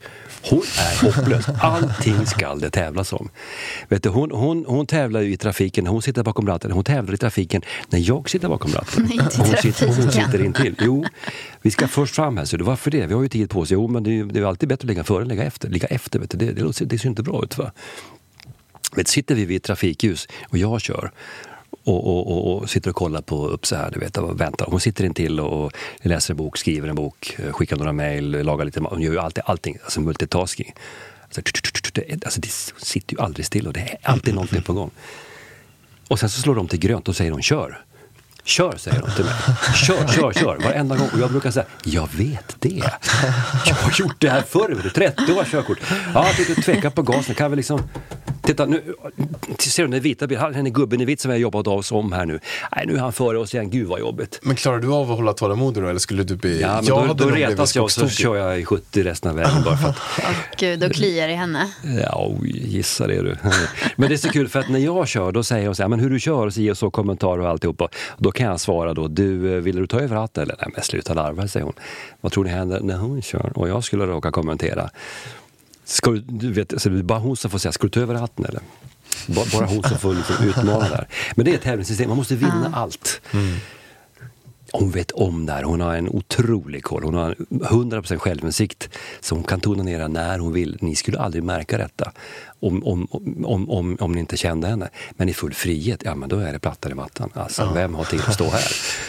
[0.51, 1.45] Hon är hopplös.
[1.61, 3.28] Allting skall det tävlas om.
[3.88, 7.14] Vet du, hon, hon, hon tävlar ju i trafiken, hon sitter bakom ratten, hon tävlar
[7.14, 9.07] i trafiken när jag sitter bakom ratten.
[9.09, 10.74] Nej, hon, sitter, hon sitter intill.
[10.80, 11.05] Jo,
[11.62, 13.07] vi ska först fram här, så du, varför det?
[13.07, 13.70] Vi har ju tid på oss.
[13.70, 15.45] Jo, men det är, ju- det är ju alltid bättre att ligga före än ligga
[15.45, 15.68] efter.
[15.83, 17.59] Ligga efter, vet du, det, det, det, ser inte bra ut.
[17.59, 17.72] Va?
[18.97, 21.11] Vet, sitter vi vid ett trafikljus och jag kör
[21.85, 24.66] och, och, och, och sitter och kollar på upp så här, du vet, och väntar.
[24.66, 25.72] Hon sitter in till och
[26.03, 28.93] läser en bok, skriver en bok, eh, skickar några mejl, lagar lite mat.
[28.93, 30.74] Hon gör ju alltid, allting, alltså multitasking.
[31.24, 31.41] Alltså,
[31.93, 32.51] det- alltså, det
[32.85, 34.91] sitter ju aldrig still och det är alltid någonting på gång.
[36.09, 37.85] Och sen så slår de till grönt och säger hon kör.
[38.45, 39.34] Kör, säger de till mig.
[39.74, 40.57] Kör, kör, kör.
[40.64, 41.09] Varenda gång.
[41.12, 42.90] Och jag brukar säga, jag vet det.
[43.66, 44.90] Jag har gjort det här förr.
[44.95, 45.78] 30 år körkort.
[46.14, 47.34] Ja, jag tveka på gasen.
[47.34, 47.82] Kan vi liksom...
[48.43, 48.95] Titta nu,
[49.59, 50.53] ser du den vita bilen?
[50.53, 52.40] Den är gubben i vitt som vi har jobbat av oss om här nu.
[52.76, 53.70] Nej, nu är han före oss igen.
[53.70, 54.38] Gud vad jobbigt.
[54.43, 56.61] Men klarar du av att hålla tålamodig då eller skulle du bli...
[56.61, 59.03] Ja, men jag då, hade då blivit retas jag och så kör jag i 70
[59.03, 61.72] resten av vägen bara för att Och gud, då kliar i henne.
[62.03, 63.36] Ja, oj, gissa det du.
[63.97, 65.88] Men det är så kul för att när jag kör då säger hon så här,
[65.88, 67.88] men hur du kör och så ger och så kommentarer och alltihopa.
[68.18, 70.43] Då kan jag svara då, du, eh, vill du ta över ratten?
[70.43, 71.74] Eller nej men sluta larva säger hon.
[72.20, 73.53] Vad tror ni händer när hon kör?
[73.55, 74.90] Och jag skulle råka kommentera.
[75.85, 78.01] Ska du, du vet, så det är bara hon som får säga, ska du ta
[78.01, 78.61] över ratten eller?
[79.26, 81.09] Bara, bara hon som får liksom utmana där.
[81.37, 83.20] Men det är ett tävlingssystem, man måste vinna allt.
[84.72, 85.62] Hon vet om det här.
[85.62, 87.03] Hon har en otrolig koll.
[87.03, 88.89] Hon har 100% självinsikt.
[89.20, 90.78] Så hon kan tonera när hon vill.
[90.80, 92.12] Ni skulle aldrig märka detta
[92.61, 93.09] om, om,
[93.45, 94.89] om, om, om ni inte kände henne.
[95.11, 97.30] Men i full frihet, ja men då är det plattan i mattan.
[97.35, 98.64] Alltså, vem har tid att stå här?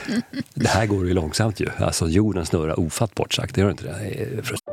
[0.54, 1.70] Det här går ju långsamt ju.
[1.78, 3.56] Alltså jorden snurrar ofattbart sagt.
[3.56, 4.73] Det gör inte det?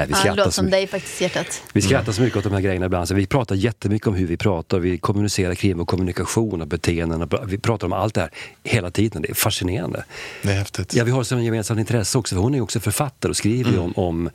[0.00, 0.78] Nej, vi Ja, det skrattar låter så som mycket.
[0.78, 1.62] dig faktiskt, hjärtat.
[1.72, 3.08] Vi skrattar så mycket åt de här grejerna ibland.
[3.08, 4.78] Så vi pratar jättemycket om hur vi pratar.
[4.78, 7.22] Vi kommunicerar kring vår kommunikation och beteenden.
[7.22, 8.30] och Vi pratar om allt det här
[8.64, 9.22] hela tiden.
[9.22, 10.04] Det är fascinerande.
[10.42, 10.94] Det är häftigt.
[10.94, 12.34] Ja, vi har som gemensamt intresse också.
[12.34, 14.30] För hon är också författare och skriver ju om, om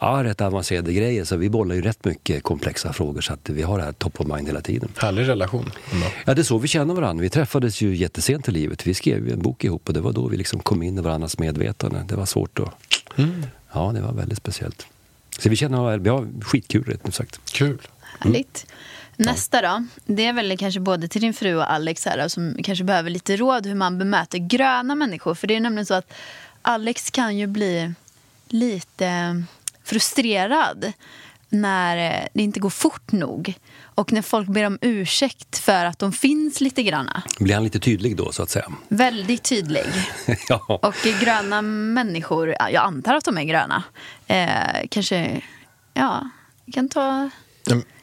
[0.00, 1.24] ja, rätt avancerade grejer.
[1.24, 3.20] Så vi bollar ju rätt mycket komplexa frågor.
[3.20, 4.88] Så att vi har det här top of mind hela tiden.
[4.96, 5.70] Härlig relation.
[6.24, 7.22] Ja, det är så vi känner varandra.
[7.22, 8.86] Vi träffades ju jättesent i livet.
[8.86, 11.00] Vi skrev ju en bok ihop och det var då vi liksom kom in i
[11.00, 12.04] varandras medvetande.
[12.08, 12.68] Det var svårt att...
[13.72, 14.86] Ja, det var väldigt speciellt.
[15.38, 17.52] Så vi känner, vi har skitkul rätt sagt.
[17.52, 17.82] Kul.
[18.18, 18.66] Härligt.
[19.16, 22.56] Nästa då, det är väl kanske både till din fru och Alex här, då, som
[22.62, 25.34] kanske behöver lite råd hur man bemöter gröna människor.
[25.34, 26.12] För det är nämligen så att
[26.62, 27.94] Alex kan ju bli
[28.48, 29.42] lite
[29.84, 30.92] frustrerad
[31.54, 33.54] när eh, det inte går fort nog.
[33.96, 37.22] Och när folk ber om ursäkt för att de finns lite granna.
[37.38, 38.72] Blir han lite tydlig då så att säga?
[38.88, 39.84] Väldigt tydlig.
[40.48, 40.78] ja.
[40.82, 43.82] Och gröna människor, ja, jag antar att de är gröna,
[44.26, 45.42] eh, kanske,
[45.94, 46.28] ja,
[46.72, 47.30] kan ta,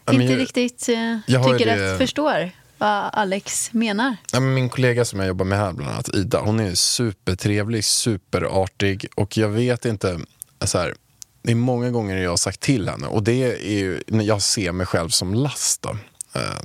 [0.05, 4.15] men inte jag- riktigt eh, tycker det- att förstår vad Alex menar.
[4.39, 9.37] Min kollega som jag jobbar med här, bland annat Ida, hon är supertrevlig, superartig och
[9.37, 10.19] jag vet inte,
[10.65, 10.93] så här,
[11.41, 14.41] det är många gånger jag har sagt till henne och det är ju när jag
[14.41, 15.81] ser mig själv som last.
[15.81, 15.89] Då.
[16.35, 16.61] Eh,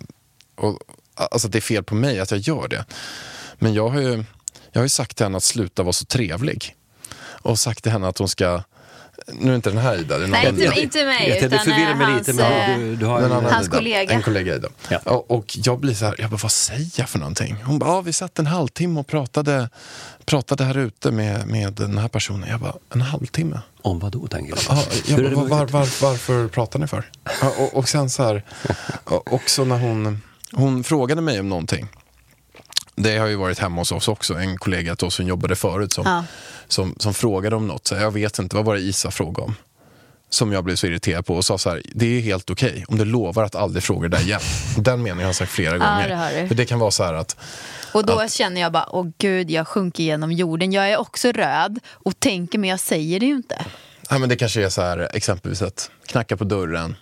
[0.54, 0.78] och,
[1.14, 2.84] alltså det är fel på mig att jag gör det.
[3.58, 4.24] Men jag har ju,
[4.72, 6.74] jag har ju sagt till henne att sluta vara så trevlig.
[7.18, 8.62] Och sagt till henne att hon ska
[9.32, 10.74] nu är inte den här Ida, det är Nej, inte, Ida.
[10.74, 11.28] inte mig.
[11.28, 13.66] Jag tänkte utan förvirra eh, mig hans, lite, men eh, du, du har en, Hans
[13.66, 13.76] Ida.
[13.76, 14.14] kollega.
[14.14, 14.68] En kollega Ida.
[14.88, 14.98] Ja.
[15.04, 17.56] Och, och jag blir så här, jag bara, vad säger jag för någonting?
[17.64, 19.68] Hon bara, ja, vi satt en halvtimme och pratade,
[20.24, 22.48] pratade här ute med, med den här personen.
[22.48, 23.60] Jag bara, en halvtimme?
[23.82, 24.60] Om vad då, tänker du?
[24.68, 27.10] Ja, jag bara, det var, var, var, varför pratar ni för?
[27.58, 28.42] Och, och sen så här,
[29.04, 31.88] också när hon, hon frågade mig om någonting.
[32.96, 35.92] Det har ju varit hemma hos oss också, en kollega till oss som jobbade förut
[35.92, 36.24] som, Ja.
[36.68, 37.86] som, som frågade om något.
[37.86, 39.54] Så jag vet inte, vad var det Isa frågade om?
[40.30, 42.98] Som jag blev så irriterad på och sa så här, det är helt okej om
[42.98, 44.40] du lovar att aldrig fråga det där igen.
[44.78, 46.08] Den meningen har jag sagt flera gånger.
[46.08, 46.48] det har du.
[46.48, 47.36] För det kan vara så här att,
[47.92, 50.72] Och då känner jag bara, åh gud, jag sjunker genom jorden.
[50.72, 53.64] Jag är också röd och tänker, men jag säger det ju inte.
[54.10, 56.96] Ja, men det kanske är så här, exempelvis att knacka på dörren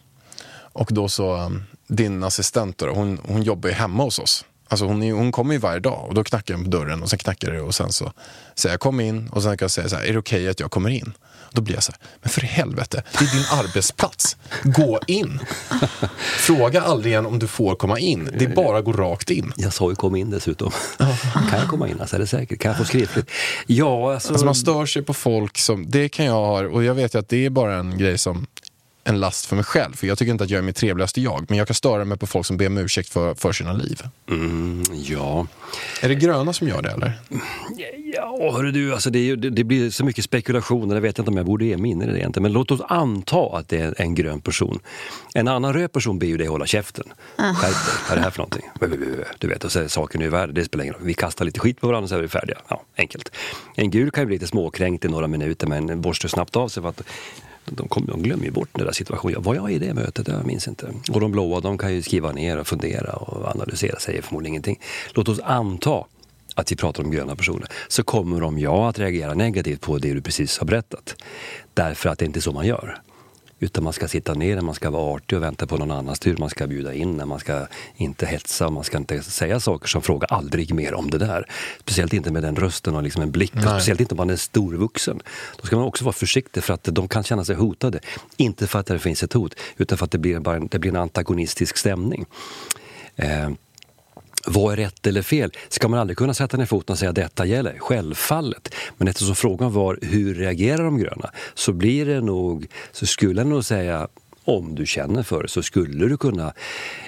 [0.56, 4.44] och då så, um, din assistent då, hon, hon jobbar ju hemma hos oss.
[4.74, 7.10] Alltså hon, är, hon kommer ju varje dag och då knackar jag på dörren och
[7.10, 8.12] sen knackar det och sen så
[8.54, 10.60] säger jag kom in och sen kan jag säga så här, är det okej att
[10.60, 11.12] jag kommer in?
[11.50, 14.36] Då blir jag så här, men för helvete, det är din arbetsplats.
[14.62, 15.40] Gå in.
[16.38, 18.30] Fråga aldrig igen om du får komma in.
[18.38, 19.52] Det är bara att gå rakt in.
[19.56, 20.70] Jag sa ju kom in dessutom.
[21.50, 22.00] kan jag komma in?
[22.00, 22.60] Alltså, är det säkert?
[22.60, 23.30] Kan jag få skriftligt?
[23.66, 24.32] Ja, alltså...
[24.32, 27.18] Alltså man stör sig på folk som, det kan jag ha, och jag vet ju
[27.18, 28.46] att det är bara en grej som
[29.04, 29.92] en last för mig själv.
[29.96, 31.44] För jag tycker inte att jag är mitt trevligaste jag.
[31.48, 34.02] Men jag kan störa mig på folk som ber om ursäkt för, för sina liv.
[34.30, 35.46] Mm, ja.
[36.02, 37.12] Är det gröna som gör det eller?
[38.14, 40.94] Ja, hörru du, alltså det, det, det blir så mycket spekulationer.
[40.94, 42.42] Jag vet inte om jag borde ge mig in i det egentligen.
[42.42, 44.80] Men låt oss anta att det är en grön person.
[45.34, 47.04] En annan röd person ber ju dig hålla käften.
[47.36, 48.70] Skärp dig, vad är det här för någonting?
[49.38, 51.04] Du vet, och så är saken ur världen, det spelar ingen roll.
[51.04, 52.58] Vi kastar lite skit på varandra så är vi färdiga.
[52.68, 53.30] Ja, enkelt.
[53.74, 56.82] En gul kan ju bli lite småkränkt i några minuter men borstar snabbt av sig
[56.82, 57.02] för att
[57.64, 59.42] de, kom, de glömmer ju bort den där situationen.
[59.42, 60.28] Var jag i det mötet?
[60.28, 60.94] Jag minns inte.
[61.12, 64.80] Och de blåa de kan ju skriva ner och fundera och analysera, säger förmodligen ingenting.
[65.12, 66.04] Låt oss anta
[66.54, 70.14] att vi pratar om gröna personer, så kommer de ja att reagera negativt på det
[70.14, 71.16] du precis har berättat.
[71.74, 73.00] Därför att det inte är så man gör.
[73.64, 76.36] Utan man ska sitta ner, man ska vara artig och vänta på någon annans tur,
[76.36, 80.26] man ska bjuda in, man ska inte hetsa, man ska inte säga saker som fråga
[80.26, 81.46] aldrig mer om det där.
[81.80, 83.64] Speciellt inte med den rösten och liksom en blick, Nej.
[83.64, 85.20] speciellt inte om man är storvuxen.
[85.60, 88.00] Då ska man också vara försiktig för att de kan känna sig hotade.
[88.36, 90.78] Inte för att det finns ett hot, utan för att det blir, bara en, det
[90.78, 92.26] blir en antagonistisk stämning.
[93.16, 93.50] Eh,
[94.46, 95.52] vad är rätt eller fel?
[95.68, 97.78] Ska man aldrig kunna sätta ner foten och säga detta gäller?
[97.78, 98.74] Självfallet.
[98.96, 101.30] Men eftersom frågan var hur reagerar de gröna?
[101.54, 104.08] Så blir det nog, så skulle jag nog säga
[104.44, 106.52] om du känner för det så skulle du kunna...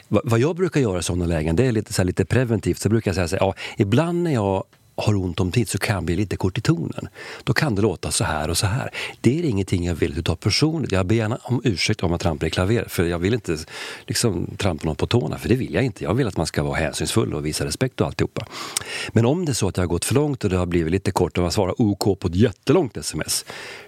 [0.08, 2.78] Vad jag brukar göra i sådana lägen, det är lite, så här, lite preventivt.
[2.78, 4.64] Så brukar jag säga så här, ja, ibland när jag
[4.96, 7.08] har ont om tid så kan jag bli lite kort i tonen.
[7.44, 8.90] Då kan det låta så här och så här.
[9.20, 10.92] Det är ingenting jag vill att du tar personligt.
[10.92, 12.84] Jag ber gärna om ursäkt om jag trampar i klaver.
[12.88, 13.58] För jag vill inte
[14.06, 15.38] liksom, trampa någon på tårna.
[15.38, 16.04] För det vill jag inte.
[16.04, 18.46] Jag vill att man ska vara hänsynsfull och visa respekt och alltihopa.
[19.12, 20.92] Men om det är så att jag har gått för långt och det har blivit
[20.92, 23.44] lite kort och jag svarar OK på ett jättelångt sms.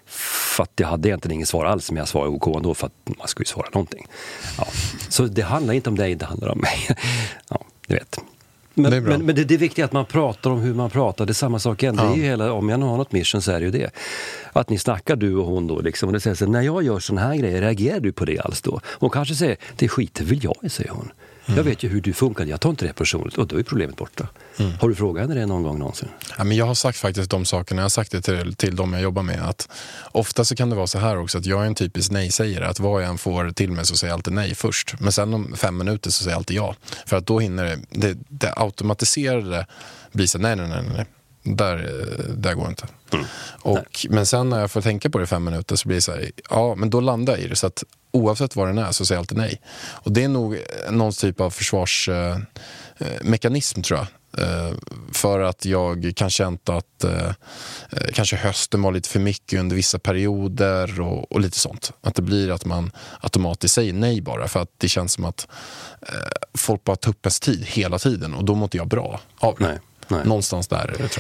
[0.07, 3.19] För att jag hade egentligen inget svar alls, men jag svarade OK ändå för att
[3.19, 4.07] man skulle ju svara någonting.
[4.59, 4.67] Ja.
[5.09, 6.89] Så det handlar inte om dig, det handlar om mig.
[7.49, 8.19] Ja, du vet.
[8.83, 11.27] Men Det men, men det, det är viktigt att man pratar om hur man pratar.
[11.27, 11.97] Det är samma sak igen.
[11.97, 13.91] Det är ju hela, om jag nu har något mission så är det ju det.
[14.53, 16.09] Att ni snackar du och hon då liksom.
[16.09, 18.63] Och det säger så, när jag gör såna här grejer, reagerar du på det alls
[18.63, 18.81] då?
[18.85, 21.11] Hon kanske säger, det skiter väl jag i, säger hon.
[21.57, 23.39] Jag vet ju hur du funkar, jag tar inte det personligt.
[23.39, 24.29] Och då är problemet borta.
[24.81, 26.09] Har du frågat henne det någon gång någonsin?
[26.39, 28.93] Ja, men jag har sagt faktiskt de sakerna, jag har sagt det till, till de
[28.93, 29.49] jag jobbar med.
[29.49, 29.69] Att
[30.13, 32.67] ofta så kan det vara så här också att jag är en typisk nej-sägare.
[32.67, 34.95] Att vad jag än får till mig så säger jag alltid nej först.
[35.01, 36.75] Men sen om fem minuter så säger jag alltid ja.
[37.07, 39.67] För att då hinner det, det, det automatiserade
[40.13, 41.07] blir så nej, nej, nej, nej.
[41.43, 42.87] Där, eh, där går inte.
[43.63, 46.03] Och, men sen när jag får tänka på det i fem minuter så blir det
[46.03, 47.57] så här, ja men då landar jag i det.
[47.57, 49.61] Så att oavsett vad den är så säger jag alltid nej.
[49.89, 50.61] Och det är nog eh,
[50.91, 52.47] någon typ av försvarsmekanism
[52.99, 54.07] eh, mekanism, tror jag.
[54.37, 54.73] Eh,
[55.13, 57.29] för att jag kan känt att eh,
[57.91, 61.93] eh, kanske hösten var lite för mycket under vissa perioder och, och lite sånt.
[62.03, 65.49] Att det blir att man automatiskt säger nej bara för att det känns som att
[66.03, 66.09] eh,
[66.55, 69.55] folk bara tar upp ens tid hela tiden och då mår inte jag bra av
[69.59, 69.67] det.
[69.67, 69.79] Nej,
[70.09, 70.21] nej.
[70.25, 71.11] Någonstans där tror jag.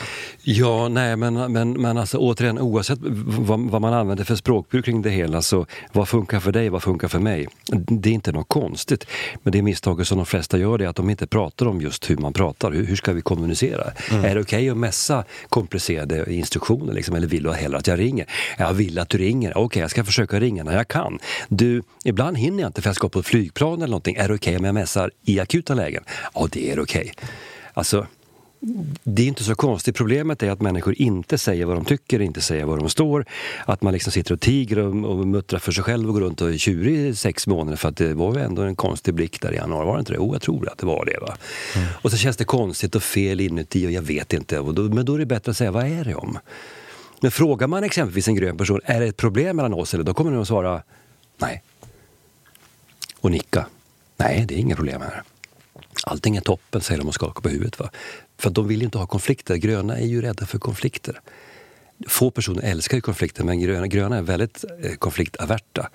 [0.43, 5.03] Ja, nej, men, men, men alltså, återigen, oavsett vad, vad man använder för språkbruk kring
[5.03, 7.47] det hela, så vad funkar för dig, vad funkar för mig?
[7.73, 9.07] Det är inte något konstigt.
[9.43, 12.11] Men det misstaget som de flesta gör det är att de inte pratar om just
[12.11, 12.73] hur man pratar.
[12.73, 13.85] Hur, hur ska vi kommunicera?
[14.11, 16.93] Är det okej att messa komplicerade instruktioner?
[16.93, 18.27] Liksom, eller vill du hellre att jag ringer?
[18.59, 19.59] Jag vill att du ringer.
[19.59, 21.19] Okej, jag ska försöka ringa när jag kan.
[21.49, 24.17] Du, ibland hinner jag inte för jag ska på ett flygplan eller någonting.
[24.17, 26.05] Är det okej om jag messar i akuta lägen?
[26.35, 27.13] Ja, det är okej.
[27.75, 28.07] Alltså,
[29.03, 29.97] det är inte så konstigt.
[29.97, 33.25] Problemet är att människor inte säger vad de tycker, inte säger var de står.
[33.65, 36.41] Att man liksom sitter och tiger och, och muttrar för sig själv och går runt
[36.41, 39.41] och är tjurig i sex månader för att det var ju ändå en konstig blick
[39.41, 40.17] där i januari, var det inte det?
[40.17, 41.19] Jo, jag tror att det var det.
[41.21, 41.37] Va?
[41.93, 44.57] Och så känns det konstigt och fel inuti och jag vet inte.
[44.57, 46.39] Då, men då är det bättre att säga, vad är det om?
[47.21, 49.95] Men frågar man exempelvis en grön person, är det ett problem mellan oss?
[49.95, 50.83] Eller då kommer de att svara
[51.39, 51.63] nej.
[53.21, 53.67] Och nicka.
[54.17, 55.23] Nej, det är inga problem här.
[56.05, 57.79] Allting är toppen, säger de och skakar på huvudet.
[57.79, 57.91] Va?
[58.39, 59.57] För de vill ju inte ha konflikter.
[59.57, 61.21] Gröna är ju rädda för konflikter.
[62.07, 65.89] Få personer älskar ju konflikter, men gröna, gröna är väldigt eh, konfliktaverta.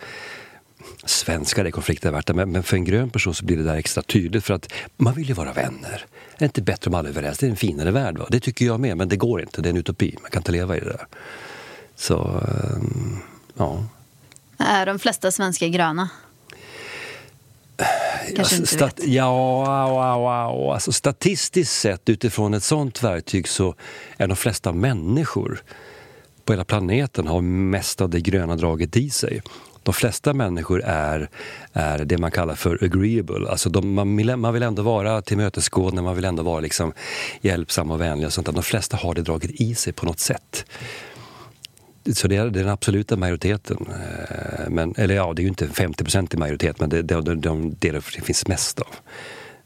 [1.06, 4.44] Svenskar är konfliktaverta, men, men för en grön person så blir det där extra tydligt
[4.44, 6.06] för att man vill ju vara vänner.
[6.34, 7.38] Är det inte bättre om alla är överens?
[7.38, 8.18] Det är en finare värld.
[8.18, 8.28] Va?
[8.30, 9.62] Det tycker jag med, men det går inte.
[9.62, 10.18] Det är en utopi.
[10.22, 11.08] Man kan inte leva i det där.
[11.96, 13.18] Så, ehm,
[13.58, 13.86] ja.
[14.58, 16.10] Är de flesta svenskar gröna?
[18.36, 19.08] Kanske inte Stat- vet.
[19.08, 20.74] Ja, wow, wow.
[20.74, 23.76] Alltså, statistiskt sett utifrån ett sånt verktyg så
[24.18, 25.62] är de flesta människor
[26.46, 29.42] på hela planeten har mest av det gröna draget i sig.
[29.84, 31.30] De flesta människor är,
[31.74, 33.50] är det man kallar för agreeable.
[33.50, 36.94] Alltså de, man, vill, man vill ändå vara tillmötesgående, man vill ändå vara liksom
[37.42, 38.28] hjälpsam och vänlig.
[38.28, 38.48] Och sånt.
[38.48, 40.66] De flesta har det draget i sig på något sätt.
[42.14, 43.78] Så det är, den absoluta majoriteten.
[43.90, 47.42] Eh, Men, eller ja, det är ju inte 50 i majoritet, men det är de,
[47.42, 48.96] de, det det finns mest av.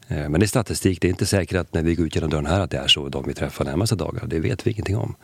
[0.08, 2.30] Eh, Men det är statistik, det är inte säkert att när vi går ut genom
[2.30, 4.26] dörren här att det är så de vi träffar närmaste dagar.
[4.26, 5.14] Det vet vi ingenting om.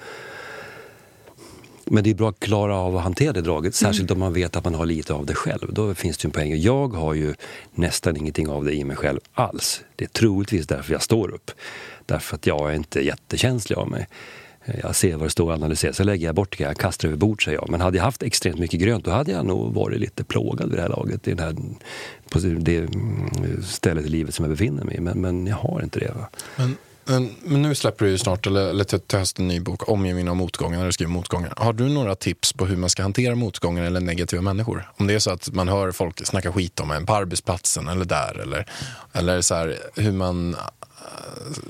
[1.87, 4.57] Men det är bra att klara av att hantera det draget, särskilt om man vet
[4.57, 5.73] att man har lite av det själv.
[5.73, 6.57] Då finns det en poäng.
[6.57, 7.35] Jag har ju
[7.75, 9.85] nästan ingenting av det i mig själv alls.
[9.97, 11.51] Det är troligtvis därför jag står upp.
[12.07, 14.09] Därför att jag är inte jättekänslig av mig.
[14.83, 17.17] Jag ser vad det står och analyserar, så lägger jag bort det, jag kastar över
[17.17, 17.71] bord säger jag.
[17.71, 20.79] Men hade jag haft extremt mycket grönt då hade jag nog varit lite plågad vid
[20.79, 21.29] det här laget.
[21.29, 21.57] I den här,
[22.29, 25.01] på det mm, stället i livet som jag befinner mig i.
[25.01, 26.13] Men, men jag har inte det.
[26.15, 26.29] Va?
[26.57, 29.61] Men, men, men nu släpper du ju snart, eller, eller till, till hösten, en ny
[29.61, 31.53] bok, Omgivningen av motgångar, när du skriver motgångar.
[31.57, 34.91] Har du några tips på hur man ska hantera motgångar eller negativa människor?
[34.97, 38.05] Om det är så att man hör folk snacka skit om en på arbetsplatsen eller
[38.05, 38.67] där, eller,
[39.13, 40.57] eller så här, hur man...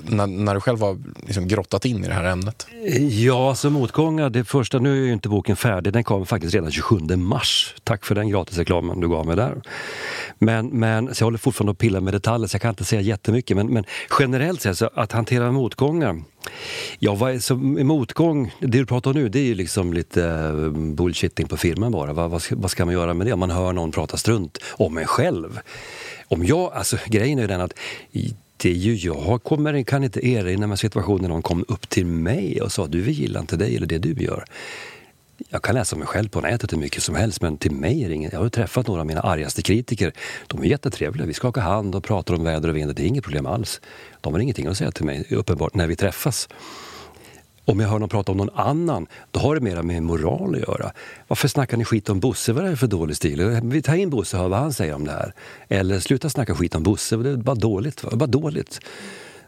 [0.01, 2.67] När, när du själv har liksom grottat in i det här ämnet.
[3.09, 4.29] Ja, så motgångar.
[4.29, 7.75] Det första, nu är ju inte boken färdig, den kom faktiskt redan 27 mars.
[7.83, 9.61] Tack för den gratisreklamen du gav mig där.
[10.39, 13.01] Men, men så jag håller fortfarande och pillar med detaljer så jag kan inte säga
[13.01, 13.57] jättemycket.
[13.57, 13.85] Men, men
[14.19, 16.21] generellt sett, så att hantera motgångar.
[16.99, 20.25] Ja, vad är, så, motgång, det du pratar om nu, det är ju liksom lite
[20.25, 22.13] eh, bullshitting på filmen bara.
[22.13, 23.33] Vad, vad, ska, vad ska man göra med det?
[23.33, 25.59] Om man hör någon prata strunt om en själv.
[26.27, 27.73] Om jag, alltså grejen är ju den att
[28.57, 32.05] det är ju jag kommer, kan inte erinra mig situationen när någon kom upp till
[32.05, 34.45] mig och sa du vi gillar inte dig eller det du gör.
[35.49, 38.09] Jag kan läsa mig själv på nätet hur mycket som helst men till mig är
[38.09, 38.33] det inget.
[38.33, 40.13] Jag har träffat några av mina argaste kritiker.
[40.47, 41.27] De är jättetrevliga.
[41.27, 42.95] Vi skakar hand och pratar om väder och vind.
[42.95, 43.81] Det är inget problem alls.
[44.21, 46.49] De har ingenting att säga till mig uppenbart när vi träffas.
[47.65, 50.61] Om jag hör någon prata om någon annan, då har det mer med moral att
[50.61, 50.91] göra.
[51.27, 52.53] Varför snackar ni skit om Bosse?
[52.53, 53.59] Vad är det för dålig stil?
[53.63, 55.33] Vi tar in Bosse och hör vad han säger om det här.
[55.67, 58.03] Eller sluta snacka skit om Bosse, det är bara dåligt.
[58.03, 58.09] Va?
[58.13, 58.79] Bara dåligt.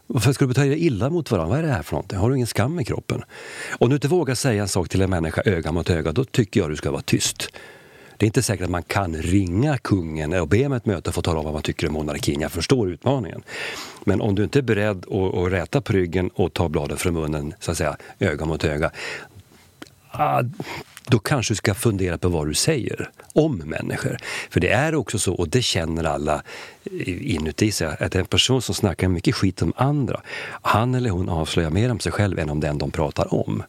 [0.06, 1.50] Varför ska du bete dig illa mot varandra?
[1.50, 2.18] Vad är det här för någonting?
[2.18, 3.22] Har du ingen skam i kroppen?
[3.70, 6.60] Om du inte vågar säga en sak till en människa öga mot öga, då tycker
[6.60, 7.48] jag du ska vara tyst.
[8.18, 11.20] Det är inte säkert att man kan ringa kungen och be om ett möte för
[11.20, 12.40] att tala om vad man tycker om monarkin.
[12.40, 13.42] Jag förstår utmaningen.
[14.04, 17.14] Men om du inte är beredd att, att räta på ryggen och ta bladen från
[17.14, 18.90] munnen, så att säga, öga mot öga.
[20.10, 20.42] Ah,
[21.08, 24.16] då kanske du ska fundera på vad du säger om människor.
[24.50, 26.42] För det är också så, och det känner alla
[27.06, 30.20] inuti sig, att en person som snackar mycket skit om andra,
[30.62, 33.62] han eller hon avslöjar mer om sig själv än om den de pratar om.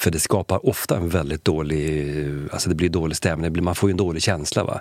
[0.00, 2.14] För det skapar ofta en väldigt dålig,
[2.52, 4.64] alltså det blir dålig stämning, det blir, man får ju en dålig känsla.
[4.64, 4.80] Va?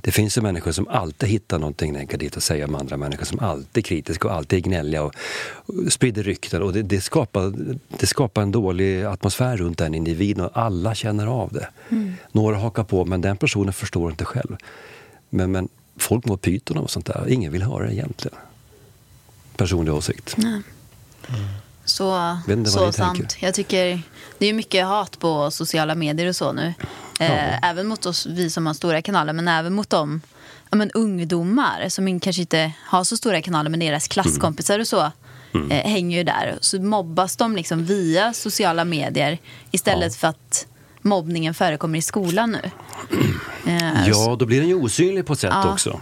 [0.00, 3.40] Det finns ju människor som alltid hittar någonting negativt att säga om andra människor, som
[3.40, 5.14] alltid är kritiska och alltid är gnälliga och,
[5.66, 6.62] och sprider rykten.
[6.62, 7.52] Och det, det, skapar,
[8.00, 11.68] det skapar en dålig atmosfär runt den individen och alla känner av det.
[12.32, 14.56] Några hakar på, men den personen förstår inte själv.
[15.30, 18.38] Men, men folk mår pyton och sånt där, ingen vill höra det egentligen.
[19.56, 20.38] Personlig åsikt.
[20.38, 20.46] Vet
[21.90, 22.38] så
[22.86, 22.96] ni sant.
[23.18, 23.46] tänker.
[23.46, 24.02] Jag tycker
[24.38, 26.74] det är mycket hat på sociala medier och så nu.
[27.20, 30.20] Eh, även mot oss, vi som har stora kanaler, men även mot dem
[30.70, 35.12] ja, men ungdomar som kanske inte har så stora kanaler, men deras klasskompisar och så
[35.54, 35.70] Mm.
[35.70, 36.58] eh, hänger ju där.
[36.60, 39.38] Så mobbas de liksom via sociala medier
[39.70, 40.66] istället för att
[41.02, 42.70] mobbningen förekommer i skolan nu.
[43.66, 45.72] Eh, Ja, då blir den ju osynlig på ett sätt Ja.
[45.72, 46.00] också.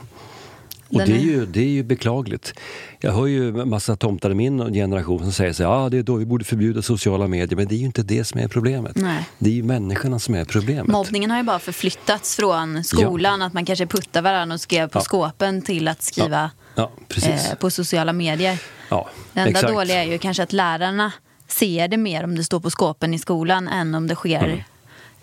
[0.89, 2.55] Och det är, ju, det är ju beklagligt.
[3.01, 5.99] Jag hör ju en massa tomtar i min generation som säger så här, ah, det
[5.99, 7.57] är då vi borde förbjuda sociala medier.
[7.57, 8.97] Men det är ju inte det som är problemet.
[8.97, 9.28] Nej.
[9.39, 10.86] Det är ju människorna som är problemet.
[10.86, 14.99] Mobbningen har ju bara förflyttats från skolan, att man kanske puttar varandra och skrev på
[14.99, 15.03] Ja.
[15.03, 16.91] skåpen till att skriva Ja,
[17.22, 18.59] eh, på sociala medier.
[18.89, 19.72] ja, Det enda exakt.
[19.72, 21.12] dåliga är ju kanske att lärarna
[21.49, 24.59] ser det mer om det står på skåpen i skolan än om det sker Mm.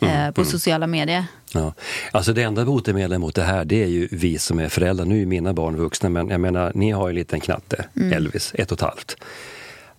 [0.07, 1.25] Eh, på sociala medier.
[1.53, 1.73] Ja.
[2.11, 5.05] Alltså det enda botemedlet mot det här det är ju vi som är föräldrar.
[5.05, 8.13] Nu är mina barn vuxna men jag menar ni har ju en liten knatte, Mm.
[8.13, 9.15] Elvis, ett och ett halvt.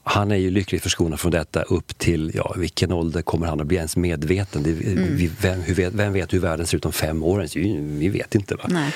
[0.04, 3.66] han är ju lyckligt förskonad från detta upp till, ja, vilken ålder kommer han att
[3.66, 4.62] bli ens medveten?
[4.62, 7.46] Det, vi, vem, hur vet, vem vet hur världen ser ut om fem år?
[7.98, 8.54] Vi vet inte.
[8.54, 8.64] Va?
[8.68, 8.92] Nej.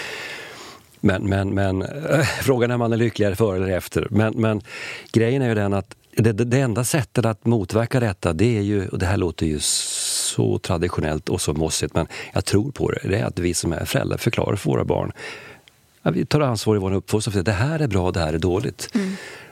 [1.01, 4.07] Men, men, men äh, frågan är om man är lyckligare före eller efter.
[4.11, 4.61] Men, men
[5.13, 8.89] grejen är ju den att det, det enda sättet att motverka detta, det är ju,
[8.89, 9.59] och det här låter ju
[10.31, 13.73] så traditionellt och så mossigt, men jag tror på det, det är att vi som
[13.73, 15.13] är föräldrar förklarar för våra barn
[16.03, 18.39] Ja, vi tar ansvar i vår uppfostran för det här är bra, det här är
[18.39, 18.89] dåligt.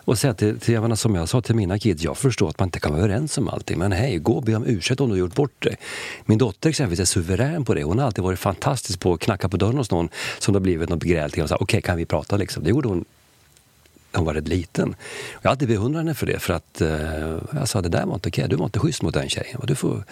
[0.04, 2.58] Och säga till, till, jag menar, som jag sa till mina kids, jag förstår att
[2.58, 5.08] man inte kan vara överens om allting, men hej, gå och be om ursäkt om
[5.08, 5.76] du har gjort bort dig.
[6.24, 7.82] Min dotter exempelvis är suverän på det.
[7.82, 10.08] Hon har alltid varit fantastisk på att knacka på dörren hos någon
[10.38, 12.64] som det har blivit något gräl till okej, kan vi prata liksom?
[12.64, 13.04] Det gjorde hon
[14.12, 14.94] hon var rätt liten.
[15.42, 18.14] Jag har alltid beundrat henne för det, för att eh, jag sa, det där var
[18.14, 19.60] inte okej, du var inte schysst mot den tjejen.
[19.64, 20.04] Du får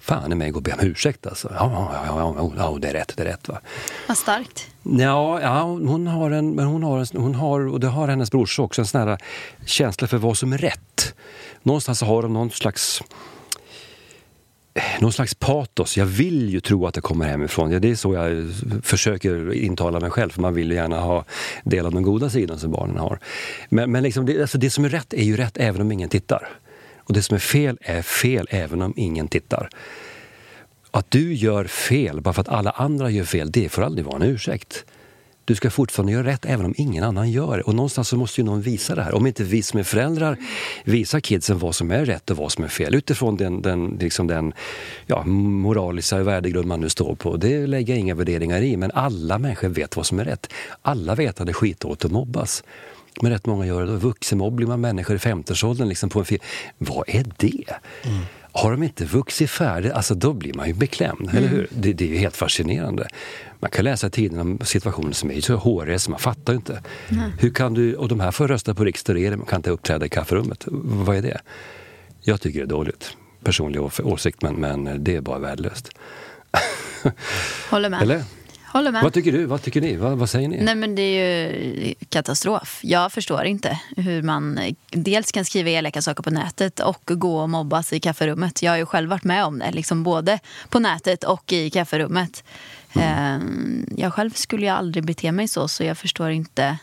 [0.00, 1.52] fan i mig gå och be om ursäkt alltså.
[1.54, 3.60] Ja, ja, ja, ja, det är rätt, det är rätt va.
[4.08, 4.66] Vad starkt.
[4.82, 8.30] Ja, ja hon har en, men hon har, en, hon har, och det har hennes
[8.30, 9.18] brorsa också, en sån här
[9.66, 11.14] känsla för vad som är rätt.
[11.62, 13.02] Någonstans har de någon slags
[15.00, 15.96] någon slags patos.
[15.96, 17.70] Jag vill ju tro att det kommer hemifrån.
[17.70, 21.24] Ja, det är så jag försöker intala mig själv, för man vill ju gärna ha
[21.64, 23.18] del av den goda sidan som barnen har.
[23.68, 26.08] Men, men liksom det, alltså det som är rätt är ju rätt även om ingen
[26.08, 26.48] tittar.
[27.10, 29.68] Och det som är fel är fel även om ingen tittar.
[30.90, 34.16] Att du gör fel bara för att alla andra gör fel, det får aldrig vara
[34.16, 34.84] en ursäkt.
[35.44, 37.62] Du ska fortfarande göra rätt även om ingen annan gör det.
[37.62, 39.14] Och någonstans så måste ju någon visa det här.
[39.14, 40.36] Om inte vi som är föräldrar
[40.84, 44.26] visar kidsen vad som är rätt och vad som är fel utifrån den, den, liksom
[44.26, 44.52] den
[45.06, 47.36] ja, moraliska värdegrund man nu står på.
[47.36, 50.52] Det lägger jag inga värderingar i, men alla människor vet vad som är rätt.
[50.82, 52.64] Alla vet att det är skitåt att mobbas.
[53.22, 53.92] Men rätt många gör det.
[53.92, 56.42] Vuxenmobbning med människor i 50-årsåldern liksom på en film.
[56.78, 57.74] Vad är det?
[58.52, 61.68] Har de inte vuxit färdigt, alltså då blir man ju beklämd, eller hur?
[61.70, 63.08] Det, det är ju helt fascinerande.
[63.60, 66.56] Man kan läsa i tidningen om situationer som är så håriga så man fattar ju
[66.56, 66.82] inte.
[67.38, 69.70] Hur kan du, och de här får rösta på riksdag och regering, man kan inte
[69.70, 70.64] uppträda i kafferummet.
[70.66, 71.40] Vad är det?
[72.20, 73.16] Jag tycker det är dåligt.
[73.44, 75.90] Personlig åsikt, men, men det är bara värdelöst.
[77.70, 78.02] Håller med.
[78.02, 78.24] Eller?
[78.72, 79.02] Håller med.
[79.02, 79.44] Vad tycker du?
[79.44, 79.96] Vad tycker ni?
[79.96, 80.62] Vad, vad säger ni?
[80.62, 82.80] Nej men det är ju katastrof.
[82.82, 84.58] Jag förstår inte hur man
[84.90, 88.62] dels kan skriva elaka saker på nätet och gå och mobbas i kafferummet.
[88.62, 92.44] Jag har ju själv varit med om det, liksom både på nätet och i kafferummet.
[92.94, 93.38] Eh,
[93.96, 96.78] Jag själv skulle ju aldrig bete mig så, så jag förstår inte.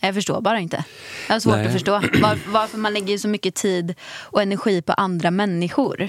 [0.00, 0.84] Jag förstår bara inte.
[1.28, 1.66] Jag har svårt Nej.
[1.66, 6.08] att förstå var, varför man lägger så mycket tid och energi på andra människor.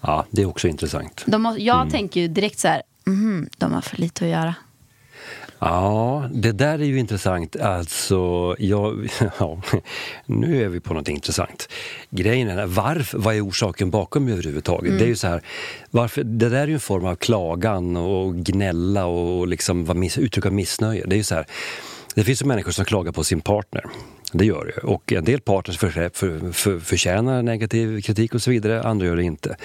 [0.00, 1.24] Ja, det är också intressant.
[1.26, 4.54] Må, jag tänker ju direkt så här, mhm, de har för lite att göra.
[5.58, 7.56] Ja, det där är ju intressant.
[7.56, 9.62] Alltså, jag, ja,
[10.26, 11.68] nu är vi på något intressant.
[12.10, 14.98] Grejen är, varför, vad är orsaken bakom överhuvudtaget?
[14.98, 15.42] Det är ju så här,
[15.90, 21.04] varför, det där är ju en form av klagan och gnälla och liksom uttrycka missnöje.
[21.06, 21.46] Det är ju så här,
[22.14, 23.84] det finns ju människor som klagar på sin partner.
[24.32, 24.86] Det gör det.
[24.86, 29.16] Och en del partners för, för, för, förtjänar negativ kritik och så vidare, andra gör
[29.16, 29.56] det inte.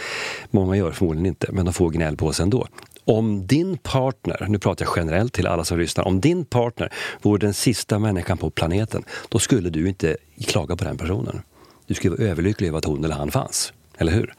[0.51, 2.67] Många gör det förmodligen inte, men de får gnäll på sig ändå.
[3.05, 7.39] Om din partner, nu pratar jag generellt till alla som lyssnar, om din partner vore
[7.39, 11.41] den sista människan på planeten, då skulle du inte klaga på den personen.
[11.87, 13.73] Du skulle vara överlycklig över att hon eller han fanns.
[13.97, 14.33] Eller hur?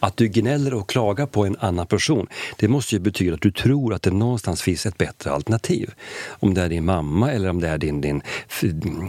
[0.00, 2.26] Att du gnäller och klagar på en annan person,
[2.56, 5.90] det måste ju betyda att du tror att det någonstans finns ett bättre alternativ.
[6.28, 8.22] Om det är din mamma, eller om det är din, din,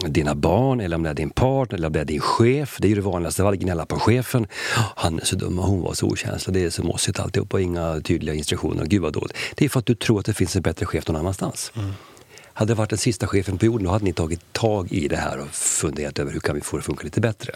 [0.07, 2.77] dina barn, eller om det är din partner, eller om det är din chef.
[2.79, 4.47] Det är ju det vanligaste av allt, gnälla på chefen.
[4.95, 7.61] Han är så dum och hon var så okänslig, det är så mossigt alltihop och
[7.61, 8.85] inga tydliga instruktioner.
[8.85, 9.37] Gud vad dåligt.
[9.55, 11.71] Det är för att du tror att det finns en bättre chef någon annanstans.
[12.53, 15.17] Hade det varit den sista chefen på jorden, då hade ni tagit tag i det
[15.17, 17.55] här och funderat över hur kan vi få det att funka lite bättre.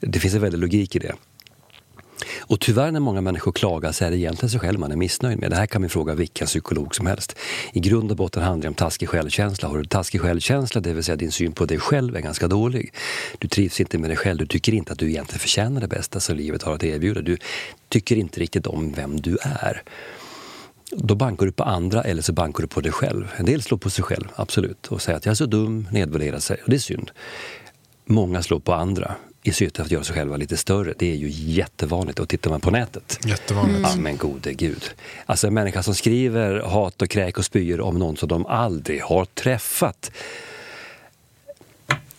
[0.00, 1.14] Det finns en väldig logik i det.
[2.40, 5.38] Och tyvärr när många människor klagar så är det egentligen sig själv man är missnöjd
[5.38, 5.50] med.
[5.50, 7.36] Det här kan vi fråga vilken psykolog som helst.
[7.72, 9.68] I grund och botten handlar det om taskig självkänsla.
[9.68, 12.94] Har du taskig självkänsla, det vill säga din syn på dig själv är ganska dålig.
[13.38, 16.20] Du trivs inte med dig själv, du tycker inte att du egentligen förtjänar det bästa
[16.20, 17.20] som livet har att erbjuda.
[17.20, 17.36] Du
[17.88, 19.82] tycker inte riktigt om vem du är.
[20.92, 23.28] Då bankar du på andra eller så bankar du på dig själv.
[23.36, 26.38] En del slår på sig själv, absolut, och säger att jag är så dum, nedvärderar
[26.38, 26.60] sig.
[26.64, 27.10] Och det är synd.
[28.04, 30.94] Många slår på andra i syfte att göra sig själva lite större.
[30.98, 32.18] Det är ju jättevanligt.
[32.18, 33.80] Och tittar man på nätet, Jättevanligt.
[33.82, 34.84] Ja, men gode gud.
[35.26, 39.02] Alltså en människa som skriver hat och kräk och spyor om någon som de aldrig
[39.02, 40.10] har träffat.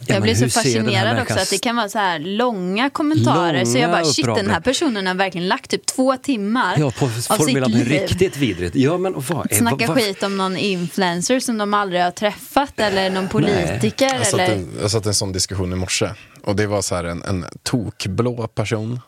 [0.06, 3.66] Ja, Jag blir så fascinerad också att det kan vara så här långa kommentarer.
[3.66, 6.92] så jag Långa bara, shit den här personen har verkligen lagt typ två timmar Ja,
[7.00, 7.88] på av sitt liv.
[7.88, 8.76] riktigt vidrigt.
[8.76, 12.12] Ja, men vad är Snacka vad, vad, skit om någon influencer som de aldrig har
[12.12, 14.06] träffat eller någon politiker.
[14.16, 14.56] Jag satt, eller...
[14.56, 16.10] en, jag satt en sån diskussion i morse.
[16.44, 19.00] Och det var så här en, en tokblå person.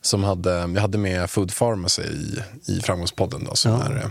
[0.00, 3.44] Som hade, jag hade med Food Pharmacy i, i Framgångspodden.
[3.44, 4.10] Då, som är,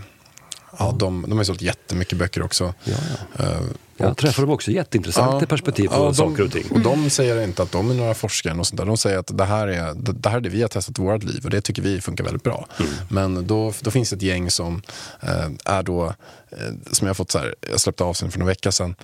[0.78, 2.74] Ja, de, de har sålt jättemycket böcker också.
[2.84, 2.94] Ja,
[3.38, 3.60] Eh,
[3.96, 4.70] Jag träffar dem också.
[4.70, 5.46] Jätteintressanta Ja.
[5.46, 6.64] perspektiv på Ja, de, saker och ting.
[6.70, 8.58] Och de säger inte att de är några forskare.
[8.58, 8.86] Och sånt där.
[8.86, 11.02] De säger att det här, är, det, det här är det vi har testat i
[11.02, 12.66] vårt liv och det tycker vi funkar väldigt bra.
[12.78, 12.90] Mm.
[13.08, 14.82] Men då, då finns det ett gäng som
[15.20, 16.04] eh, är då,
[16.50, 16.58] eh,
[16.92, 18.94] som jag har fått så här, jag släppte av sig för några veckor sedan,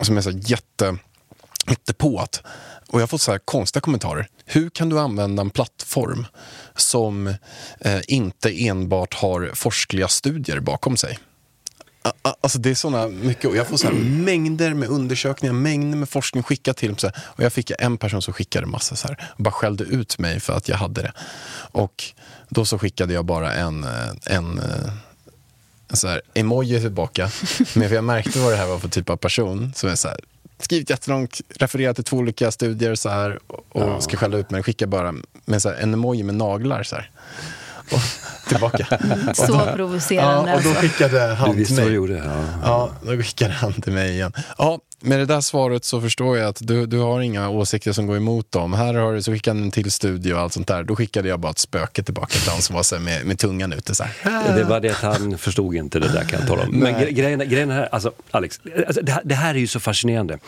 [0.00, 0.96] som är så här jätte,
[1.98, 2.42] på att
[2.90, 4.28] och jag har fått så här konstiga kommentarer.
[4.44, 6.26] Hur kan du använda en plattform
[6.76, 7.26] som
[7.80, 11.18] eh, inte enbart har forskliga studier bakom sig?
[12.22, 16.08] Alltså det är såna mycket, och jag får så här mängder med undersökningar, mängder med
[16.08, 17.12] forskning skickat till mig.
[17.16, 20.40] Och jag fick en person som skickade massa så här och bara skällde ut mig
[20.40, 21.12] för att jag hade det.
[21.72, 22.04] Och
[22.48, 24.92] då så skickade jag bara en, eh, en, eh,
[25.88, 27.30] en så här emoji tillbaka.
[27.74, 30.20] Men jag märkte vad det här var för typ av person som är så här,
[30.60, 33.38] skrivit jättelångt, refererat till två olika studier så här
[33.68, 34.62] och ska skälla ut mig.
[34.62, 37.10] Skickar bara med så här, en emoji med naglar så här.
[37.92, 38.00] Och
[38.48, 38.86] tillbaka.
[39.34, 40.50] Så provocerande.
[40.50, 41.90] Ja, och då skickade han till visste vad mig.
[41.90, 42.14] du gjorde.
[42.14, 42.44] Ja.
[42.64, 44.32] Ja, då skickade han till mig igen.
[44.58, 48.06] Ja, med det där svaret så förstår jag att du, du har inga åsikter som
[48.06, 48.72] går emot dem.
[48.72, 50.82] Här har du, så skickade han en till studie och allt sånt där.
[50.82, 53.38] Då skickade jag bara ett spöke tillbaka till han som var så här med, med
[53.38, 54.56] tungan ute så här.
[54.56, 56.68] Det var det att han förstod inte det där kan jag tala om.
[56.70, 59.66] Men gre- grejen, grejen är här, alltså Alex, alltså, det, här, det här är ju
[59.66, 60.38] så fascinerande.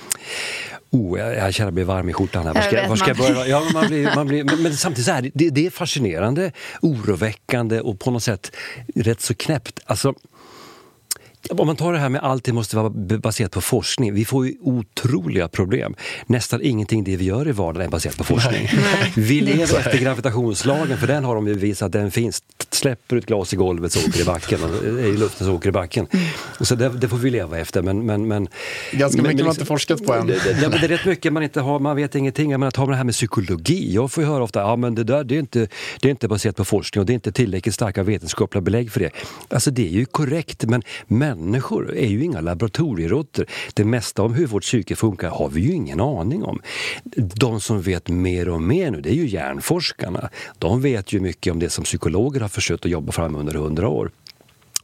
[0.90, 2.55] Oh, jag, jag känner mig varm i skjortan här.
[2.55, 3.46] Var Jag ska, var ska jag börja?
[3.46, 6.53] Ja, men man blir, man blir, men, men samtidigt så här, det, det är fascinerande,
[6.82, 8.53] oroväckande och på något sätt
[8.94, 9.80] rätt så knäppt.
[9.84, 10.14] Alltså,
[11.51, 14.14] om man tar det här med allt det måste vara baserat på forskning.
[14.14, 15.95] Vi får ju otroliga problem.
[16.26, 18.68] Nästan ingenting det vi gör i vardagen är baserat på forskning.
[19.16, 22.43] Vi lever efter gravitationslagen, för den har de ju visat att den finns.
[22.83, 25.53] Släpper ett glas i golvet så åker det i backen, och är i luften så
[25.55, 26.07] åker det i backen.
[26.61, 27.83] Så det, det får vi leva efter.
[27.83, 28.49] Men, men, men,
[28.93, 30.26] Ganska men- mycket men man inte forskat på än.
[30.26, 32.51] Det, det, det är rätt mycket man inte har, man vet ingenting.
[32.51, 33.95] Jag menar, ta det här med psykologi.
[33.95, 35.68] Jag får ju höra ofta, ja men det där det är, inte,
[36.01, 39.01] det är inte baserat på forskning och det är inte tillräckligt starka vetenskapliga belägg för
[39.01, 39.11] det.
[39.49, 43.47] Alltså det är ju korrekt, men människor är ju inga laboratorieråttor.
[43.74, 46.61] Det mesta om hur vårt psyke funkar har vi ju ingen aning om.
[47.35, 50.28] De som vet mer och mer nu, det är ju hjärnforskarna.
[50.59, 53.88] De vet ju mycket om det som psykologer har försökt att jobba fram under hundra
[53.88, 54.10] år.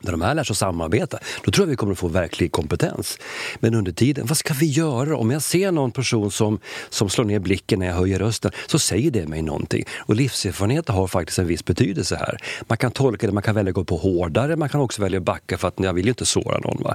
[0.01, 2.53] När de här lär sig att samarbeta, då tror jag vi kommer att få verklig
[2.53, 3.19] kompetens.
[3.61, 5.17] Men under tiden, vad ska vi göra?
[5.17, 6.59] Om jag ser någon person som,
[6.91, 9.85] som slår ner blicken när jag höjer rösten, så säger det mig någonting.
[9.99, 12.39] Och livserfarenhet har faktiskt en viss betydelse här.
[12.69, 15.19] Man kan tolka det, man kan välja att gå på hårdare, man kan också välja
[15.19, 16.83] att backa för att jag vill ju inte såra någon.
[16.83, 16.95] Va?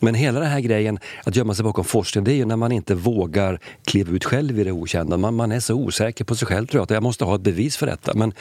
[0.00, 2.72] Men hela den här grejen, att gömma sig bakom forskning, det är ju när man
[2.72, 5.16] inte vågar kliva ut själv i det okända.
[5.16, 7.40] Man, man är så osäker på sig själv tror jag, att jag måste ha ett
[7.40, 8.14] bevis för detta.
[8.14, 8.32] Men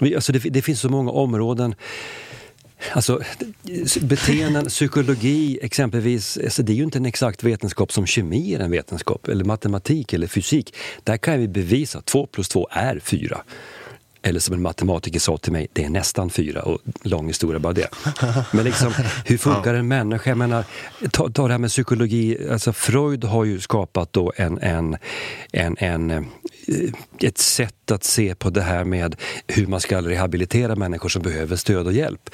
[0.00, 1.74] alltså det, det finns så många områden
[2.92, 3.20] Alltså,
[4.00, 8.70] beteenden, psykologi exempelvis, alltså det är ju inte en exakt vetenskap som kemi är en
[8.70, 10.74] vetenskap, eller matematik eller fysik.
[11.04, 13.40] Där kan vi bevisa att 2 plus 2 är 4.
[14.22, 17.72] Eller som en matematiker sa till mig, det är nästan fyra och lång historia bara
[17.72, 17.88] det.
[18.52, 18.92] Men liksom,
[19.24, 20.30] hur funkar en människa?
[20.30, 20.64] Jag menar,
[21.10, 24.96] ta, ta det här med psykologi, alltså Freud har ju skapat då en, en,
[25.52, 26.26] en, en,
[26.68, 29.16] Eh, ett sätt att se på det här med
[29.46, 32.30] hur man ska rehabilitera människor som behöver stöd och hjälp.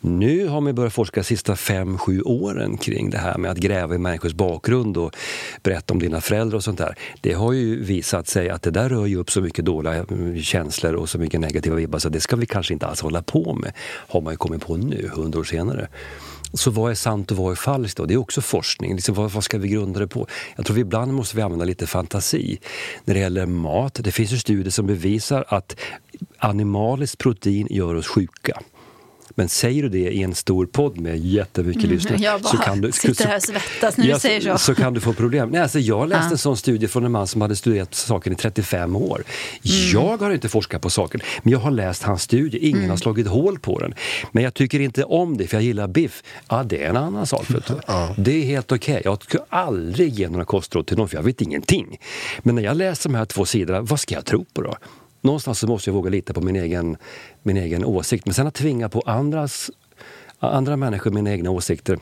[0.00, 3.58] Nu har man börjat forska de sista fem, sju åren kring det här med att
[3.58, 5.16] gräva i människors bakgrund och
[5.62, 6.94] berätta om dina föräldrar och sånt där.
[7.20, 10.04] Det har ju visat sig att det där rör ju upp så mycket dåliga eh,
[10.42, 13.54] känslor och så mycket negativa vibbar så det ska vi kanske inte alls hålla på
[13.54, 15.88] med, har man ju kommit på nu, hundra år senare.
[16.52, 18.06] Så vad är sant och vad är falskt då?
[18.06, 18.94] Det är också forskning.
[18.94, 20.26] Liksom, vad, vad ska vi grunda det på?
[20.56, 22.58] Jag tror vi ibland måste vi använda lite fantasi.
[23.04, 25.76] När det gäller mat, det finns ju studier som bevisar att
[26.38, 28.60] animaliskt protein gör oss sjuka.
[29.38, 32.56] Men säger du det i en stor podd med jättemycket lyssnare Mm, Jag bara så
[32.56, 32.92] kan du...
[32.92, 34.58] sitter här och svettas när Ja, du säger så.
[34.58, 35.50] Så kan du få problem.
[35.50, 36.30] Nej, alltså jag läste Ja.
[36.30, 39.24] en sån studie från en man som hade studerat saken i 35 år.
[39.64, 39.90] Mm.
[39.92, 42.58] Jag har inte forskat på saken, men jag har läst hans studie.
[42.58, 42.90] Ingen Mm.
[42.90, 43.94] har slagit hål på den.
[44.32, 46.22] Men jag tycker inte om det, för jag gillar biff.
[46.48, 47.44] Ja, det är en annan sak.
[47.48, 47.60] Du.
[48.22, 49.02] Det är helt okej.
[49.04, 51.98] Jag skulle aldrig ge några kostråd till någon, för jag vet ingenting.
[52.42, 54.76] Men när jag läser de här två sidorna, vad ska jag tro på då?
[55.20, 56.96] Någonstans så måste jag våga lita på min egen,
[57.46, 58.26] min egen åsikt.
[58.26, 59.70] Men sen att tvinga på andras,
[60.38, 61.98] andra människor mina egna åsikter,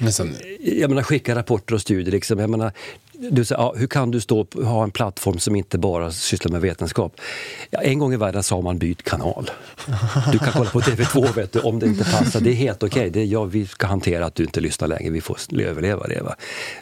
[0.00, 2.12] Men sen, jag menar, skicka rapporter och studier.
[2.12, 2.38] Liksom.
[2.38, 2.72] Jag menar,
[3.20, 6.60] du säger, ja, hur kan du stå ha en plattform som inte bara sysslar med
[6.60, 7.20] vetenskap?
[7.70, 9.50] Ja, en gång i världen sa man byt kanal.
[10.32, 12.40] Du kan kolla på TV2 vet du, om det inte passar.
[12.40, 13.12] Det är helt okej.
[13.14, 15.10] Är jag, vi ska hantera att du inte lyssnar längre.
[15.10, 16.20] Vi får överleva det.
[16.22, 16.34] Va?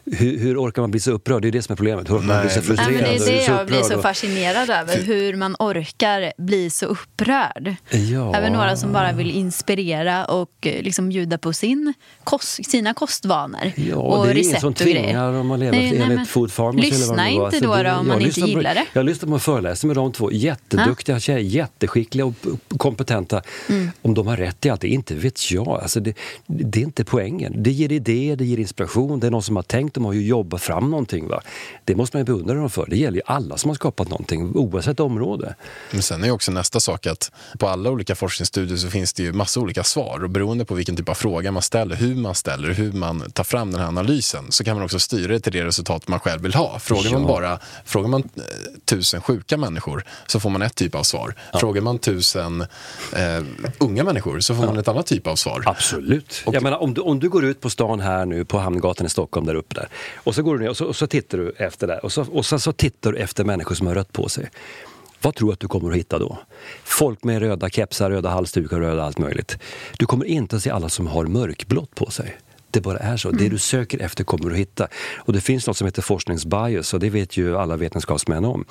[0.05, 1.43] Hur, hur orkar man bli så upprörd?
[1.43, 2.11] Det är det som är problemet.
[2.11, 3.03] Hur orkar man bli så Nej, Nej, frustrerad?
[3.03, 7.75] men det är det jag blir så fascinerad över, hur man orkar bli så upprörd.
[7.91, 8.35] Ja.
[8.37, 13.73] Även några som bara vill inspirera och eh, liksom bjuda på sin kost, sina kostvanor.
[13.77, 16.91] Ja, och det är ingen som tvingar dem att leva Nej, nej, Food Pharmacy eller
[16.91, 17.47] vad lyssna det var.
[17.47, 18.87] inte Så då, det- då, om jag man inte lyssnar på- gillar det.
[18.93, 20.33] Jag lyssnade på en föreläsning med de två.
[20.33, 22.35] Jätteduktiga tjejer, jätteskickliga och
[22.71, 23.43] och kompetenta.
[23.69, 23.91] Mm.
[24.03, 25.69] Om de har rätt i allt, det inte vet jag.
[25.69, 26.15] Alltså det,
[26.47, 27.53] det är inte poängen.
[27.63, 29.21] Det ger idéer, det ger inspiration.
[29.21, 31.29] Det är någon som har tänkt, de har ju jobbat fram någonting.
[31.29, 31.41] Va?
[31.85, 32.87] Det måste man ju beundra dem för.
[32.91, 35.55] Det gäller ju alla som har skapat någonting, oavsett område.
[35.91, 39.23] Men sen är ju också nästa sak att på alla olika forskningsstudier så finns det
[39.23, 42.35] ju massa olika svar och beroende på vilken typ av fråga man ställer, hur man
[42.35, 45.53] ställer, hur man tar fram den här analysen så kan man också styra det till
[45.53, 46.79] det resultat man själv vill ha.
[46.79, 47.29] Frågar man Ja.
[47.29, 48.43] bara frågar man eh,
[48.85, 51.35] tusen sjuka människor så får man ett typ av svar.
[51.61, 52.61] Frågar man tusen
[53.17, 53.45] eh,
[53.79, 55.63] unga människor så får man ett annat typ av svar.
[55.67, 56.43] Absolut.
[56.53, 59.11] Jag menar, om, du, om du går ut på stan här nu på Hamngatan i
[59.11, 61.51] Stockholm där uppe där och så går du ner och så, och så tittar du
[61.59, 64.29] efter där och, så, och sen så tittar du efter människor som har rött på
[64.29, 64.51] sig.
[65.23, 66.39] Vad tror du att du kommer att hitta då?
[66.85, 69.59] Folk med röda kepsar, röda halsdukar, röda allt möjligt.
[69.99, 72.37] Du kommer inte att se alla som har mörkblått på sig.
[72.77, 73.31] Det bara är så.
[73.31, 74.89] Det du söker efter kommer du att hitta.
[75.17, 78.65] Och det finns något som heter forskningsbias och det vet ju alla vetenskapsmän om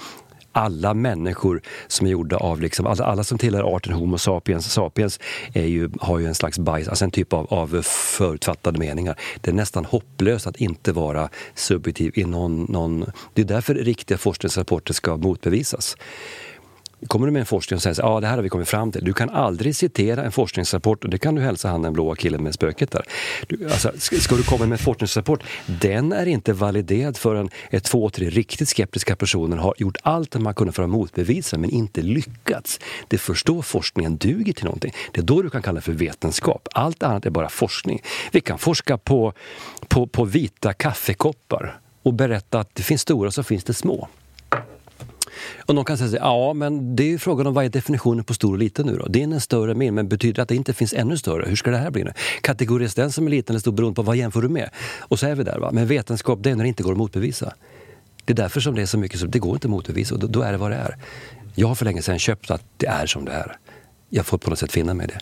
[0.52, 5.20] alla människor som är gjorda av, liksom, alla, alla som tillhör arten Homo sapiens, sapiens
[5.54, 7.82] är ju, har ju en slags bias, alltså en typ av, av
[8.18, 9.20] förutfattade meningar.
[9.42, 13.06] Det är nästan hopplöst att inte vara subjektiv i någon, någon...
[13.34, 15.98] Det är därför riktiga forskningsrapporter ska motbevisas.
[17.08, 18.92] Kommer du med en forskning och säger att ah, det här har vi kommit fram
[18.92, 19.06] till.
[19.06, 22.44] Du kan aldrig citera en forskningsrapport och det kan du hälsa han den blåa killen
[22.44, 23.06] med spöket där.
[23.48, 27.84] Du, alltså, ska, ska du komma med en forskningsrapport, den är inte validerad förrän ett
[27.84, 32.02] två, tre riktigt skeptiska personer har gjort allt de kunnat för att motbevisa men inte
[32.02, 32.80] lyckats.
[33.08, 34.94] Det är först då forskningen duger till någonting.
[35.12, 36.68] Det är då du kan kalla det för vetenskap.
[36.72, 38.02] Allt annat är bara forskning.
[38.32, 39.34] Vi kan forska på,
[39.88, 44.08] på, på vita kaffekoppar och berätta att det finns stora så finns det små.
[45.66, 48.34] Och någon kan säga, ja men det är ju frågan om vad är definitionen på
[48.34, 49.06] stor och liten nu då?
[49.10, 51.46] Det är en större min, men betyder det att det inte finns ännu större?
[51.50, 52.14] Hur ska det här bli nu?
[52.42, 54.70] Kategoris den som är liten eller stor beroende på vad jämför du med?
[55.00, 55.60] Och så är vi där.
[55.60, 55.70] Va?
[55.74, 57.54] Men vetenskap, det är när det inte går att motbevisa.
[58.26, 60.20] Det är därför som det är så mycket som det går inte att motbevisa och
[60.20, 60.98] då, då är det vad det är.
[61.56, 63.58] Jag har för länge sedan köpt att det är som det är.
[64.10, 65.20] Jag får på något sätt finna mig i det.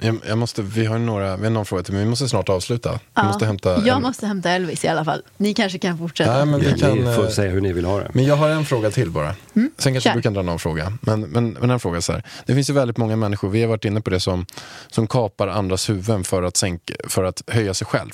[0.00, 2.48] Jag, jag måste, vi har några, vi har någon fråga till, men vi måste snart
[2.48, 2.92] avsluta.
[2.92, 3.22] Vi Ja.
[3.24, 5.22] måste hämta Jag en- måste hämta Elvis i alla fall.
[5.36, 6.36] Ni kanske kan fortsätta.
[6.36, 8.10] Nej, men vi Ni kan, får eh, säga hur ni vill ha det.
[8.12, 9.34] Men jag har en fråga till bara.
[9.54, 10.14] Sen kanske kör.
[10.16, 10.92] du kan dra någon fråga.
[11.00, 12.22] Men, men, men en fråga så här.
[12.46, 14.46] Det finns ju väldigt många människor, vi har varit inne på det, som,
[14.90, 18.10] som kapar andras huvuden för att, sänka, för att höja sig själv.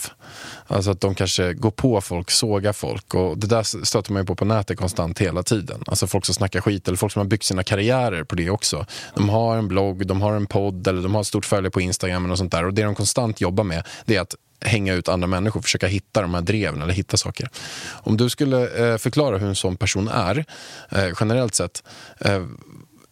[0.71, 3.15] Alltså att de kanske går på folk, sågar folk.
[3.15, 5.85] Och det där stöter man ju på på nätet konstant hela tiden.
[5.87, 8.87] Alltså folk som snackar skit eller folk som har byggt sina karriärer på det också.
[9.15, 11.81] De har en blogg, de har en podd eller de har ett stort följe på
[11.81, 12.65] Instagram och sånt där.
[12.65, 16.23] Och det de konstant jobbar med det är att hänga ut andra människor, försöka hitta
[16.23, 17.49] de här dreven eller hitta saker.
[17.91, 20.45] Om du skulle eh, förklara hur en sån person är,
[20.89, 21.83] eh, generellt sett,
[22.19, 22.43] eh,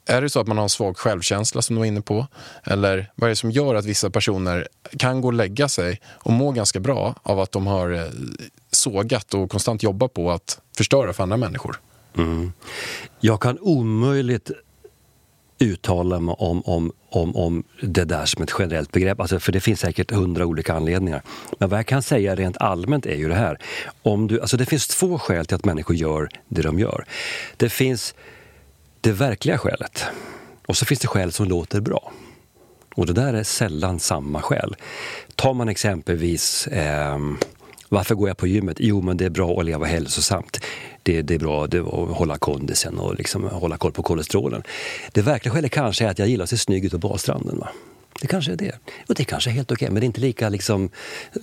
[0.08, 2.26] är det så att man har en svag självkänsla som du var inne på?
[2.64, 6.32] Eller vad är det som gör att vissa personer kan gå och lägga sig och
[6.32, 8.10] må ganska bra av att de har eh,
[8.70, 11.80] sågat och konstant jobbat på att förstöra för andra människor?
[12.16, 12.52] Mm.
[13.20, 14.50] Jag kan omöjligt
[15.58, 19.60] uttala mig om, om, om, om det där som ett generellt begrepp, alltså, för det
[19.60, 21.22] finns säkert hundra olika anledningar.
[21.58, 23.58] Men vad jag kan säga rent allmänt är ju det här.
[24.02, 27.04] Om du, alltså det finns två skäl till att människor gör det de gör.
[27.56, 28.14] Det finns
[29.00, 30.04] det verkliga skälet
[30.66, 32.12] och så finns det skäl som låter bra.
[32.94, 34.76] Och det där är sällan samma skäl.
[35.34, 37.18] Tar man exempelvis eh,
[37.88, 38.76] varför går jag på gymmet?
[38.80, 40.60] Jo, men det är bra att leva hälsosamt.
[41.02, 44.62] Det, det är bra det, att hålla kondisen och liksom hålla koll på kolesterolen.
[45.12, 47.58] Det verkliga skälet kanske är att jag gillar att se snygg ut på badstranden.
[47.58, 47.68] Va?
[48.20, 48.72] Det kanske är det.
[49.08, 50.90] Och det kanske är helt okej, men det är inte lika liksom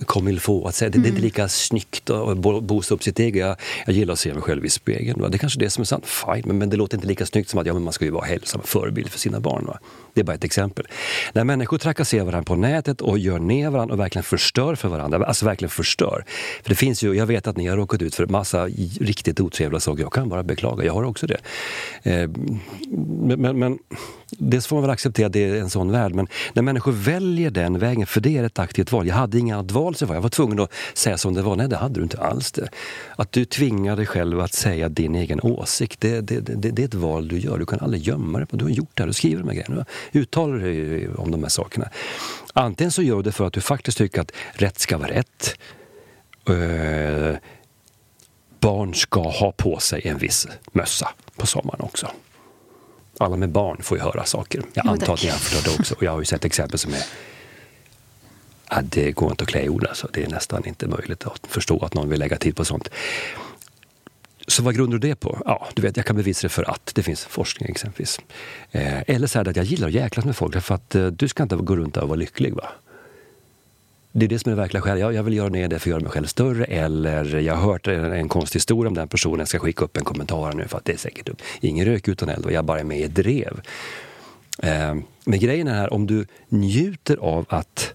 [0.06, 0.90] comme il faut att säga.
[0.90, 3.40] Det, det är inte lika snyggt att bo- boosta upp sitt eget.
[3.40, 3.56] Jag,
[3.86, 5.20] jag gillar att se mig själv i spegeln.
[5.20, 5.28] Va?
[5.28, 6.06] Det är kanske är det som är sant.
[6.06, 8.10] Fine, men, men det låter inte lika snyggt som att ja, men man ska ju
[8.10, 9.64] vara hälsam förebild för sina barn.
[9.66, 9.78] Va?
[10.14, 10.86] Det är bara ett exempel.
[11.32, 15.26] När människor trakasserar varandra på nätet och gör ner varandra och verkligen förstör för varandra,
[15.26, 16.24] alltså verkligen förstör.
[16.62, 18.66] För det finns ju, jag vet att ni har råkat ut för massa
[19.00, 20.02] riktigt otrevliga saker.
[20.02, 21.38] Jag kan bara beklaga, jag har också det.
[22.02, 22.30] Eh,
[23.20, 23.78] men, men, men
[24.30, 27.78] dels får man väl acceptera det är en sån värld, men när människor väljer den
[27.78, 29.06] vägen, för det är ett aktivt val.
[29.06, 31.56] Jag hade inget annat val, så var jag var tvungen att säga som det var.
[31.56, 32.68] Nej, det hade du inte alls det.
[33.16, 36.86] Att du tvingar dig själv att säga din egen åsikt, det, det, det, det är
[36.86, 37.58] ett val du gör.
[37.58, 38.48] Du kan aldrig gömma dig.
[38.50, 39.84] Du har gjort det här, du skriver de här grejerna.
[40.12, 41.88] Du uttalar dig om de här sakerna.
[42.52, 45.58] Antingen så gör du det för att du faktiskt tycker att rätt ska vara rätt.
[46.48, 47.36] Eh,
[48.60, 52.06] barn ska ha på sig en viss mössa på sommaren också.
[53.18, 54.62] Alla med barn får ju höra saker.
[54.72, 55.94] Jag antar att ni har förstått det också.
[55.94, 57.02] Och jag har ju sett exempel som är
[58.70, 60.08] Ja, det går inte att klä i ord alltså.
[60.12, 62.88] Det är nästan inte möjligt att förstå att någon vill lägga tid på sånt.
[64.48, 65.42] Så vad grundar du det på?
[65.44, 68.20] Ja, du vet, jag kan bevisa det för att det finns forskning exempelvis.
[68.70, 71.06] Eh, eller så är det att jag gillar att jäklas med folk därför att eh,
[71.06, 72.54] du ska inte gå runt och vara lycklig.
[72.54, 72.68] va?
[74.18, 75.00] Det är det som är det verkliga skälet.
[75.00, 77.72] Jag, jag vill göra ner det för att göra mig själv större eller jag har
[77.72, 79.38] hört en, en konstig historia om den personen.
[79.38, 81.42] Jag ska skicka upp en kommentar nu för att det är säkert upp.
[81.60, 83.60] Ingen rök utan eld och jag bara är med i ett drev.
[84.62, 84.94] Eh,
[85.24, 87.94] men grejen är här, om du njuter av att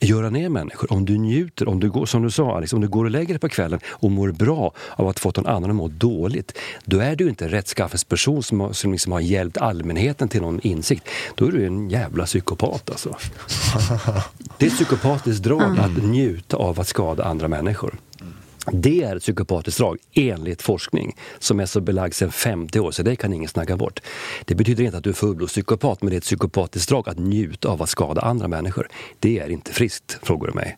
[0.00, 0.92] göra ner människor.
[0.92, 3.28] Om du njuter, om du går, som du sa Alex, om du går och lägger
[3.34, 6.58] dig på kvällen och mår bra av att få någon annan att må dåligt.
[6.84, 10.60] Då är du inte en rättskaffesperson som, har- som liksom har hjälpt allmänheten till någon
[10.60, 11.08] insikt.
[11.34, 13.16] Då är du en jävla psykopat alltså.
[14.58, 17.94] Det är ett psykopatiskt drag att njuta av att skada andra människor.
[18.72, 23.02] Det är ett psykopatiskt drag enligt forskning som är så belagd sedan 50 år, så
[23.02, 24.00] det kan ingen snacka bort.
[24.44, 27.68] Det betyder inte att du är fullblodspsykopat, men det är ett psykopatiskt drag att njuta
[27.68, 28.88] av att skada andra människor.
[29.18, 30.76] Det är inte friskt, frågar du mig.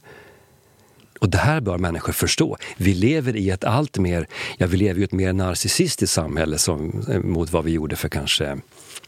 [1.18, 2.56] Och det här bör människor förstå.
[2.76, 4.26] Vi lever i ett allt mer,
[4.58, 8.08] ja vi lever i ett mer narcissistiskt samhälle som, eh, mot vad vi gjorde för
[8.08, 8.58] kanske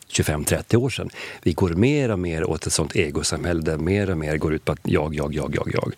[0.09, 1.11] 25-30 år sedan.
[1.43, 4.65] Vi går mer och mer åt ett sånt egosamhälle där mer och mer går ut
[4.65, 5.93] på att jag, jag, jag, jag, jag.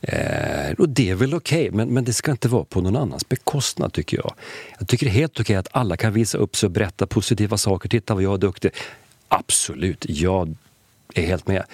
[0.00, 2.96] Eh, och det är väl okej, okay, men, men det ska inte vara på någon
[2.96, 4.34] annans bekostnad tycker jag.
[4.78, 7.06] Jag tycker det är helt okej okay att alla kan visa upp sig och berätta
[7.06, 7.88] positiva saker.
[7.88, 8.70] Titta vad jag är duktig.
[9.28, 10.54] Absolut, jag
[11.14, 11.64] är helt med.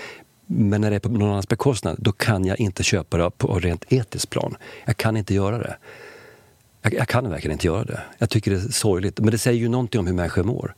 [0.46, 3.58] Men när det är på någon annans bekostnad, då kan jag inte köpa det på
[3.58, 4.56] rent etiskt plan.
[4.84, 5.76] Jag kan inte göra det.
[6.82, 8.02] Jag, jag kan verkligen inte göra det.
[8.18, 9.20] Jag tycker det är sorgligt.
[9.20, 10.74] Men det säger ju någonting om hur människor mår.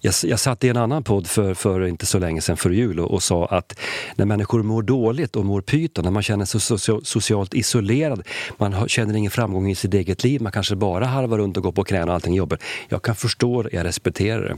[0.00, 3.00] Jag, jag satt i en annan podd för, för inte så länge sedan, för jul,
[3.00, 3.78] och, och sa att
[4.16, 8.22] när människor mår dåligt och mår pyton, när man känner sig so socialt isolerad,
[8.56, 11.62] man har, känner ingen framgång i sitt eget liv, man kanske bara harvar runt och
[11.62, 12.58] går på knäna och allting jobbar.
[12.88, 14.56] Jag kan förstå det, jag respekterar det.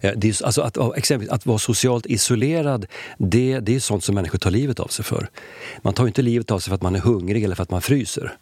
[0.00, 2.86] Eh, det är, alltså att, exempelvis, att vara socialt isolerad,
[3.18, 5.28] det, det är sånt som människor tar livet av sig för.
[5.82, 7.82] Man tar inte livet av sig för att man är hungrig eller för att man
[7.82, 8.36] fryser.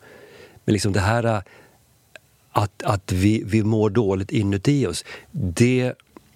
[0.65, 1.43] Men liksom det här
[2.57, 5.93] att, att vi, vi mår dåligt inuti oss, det,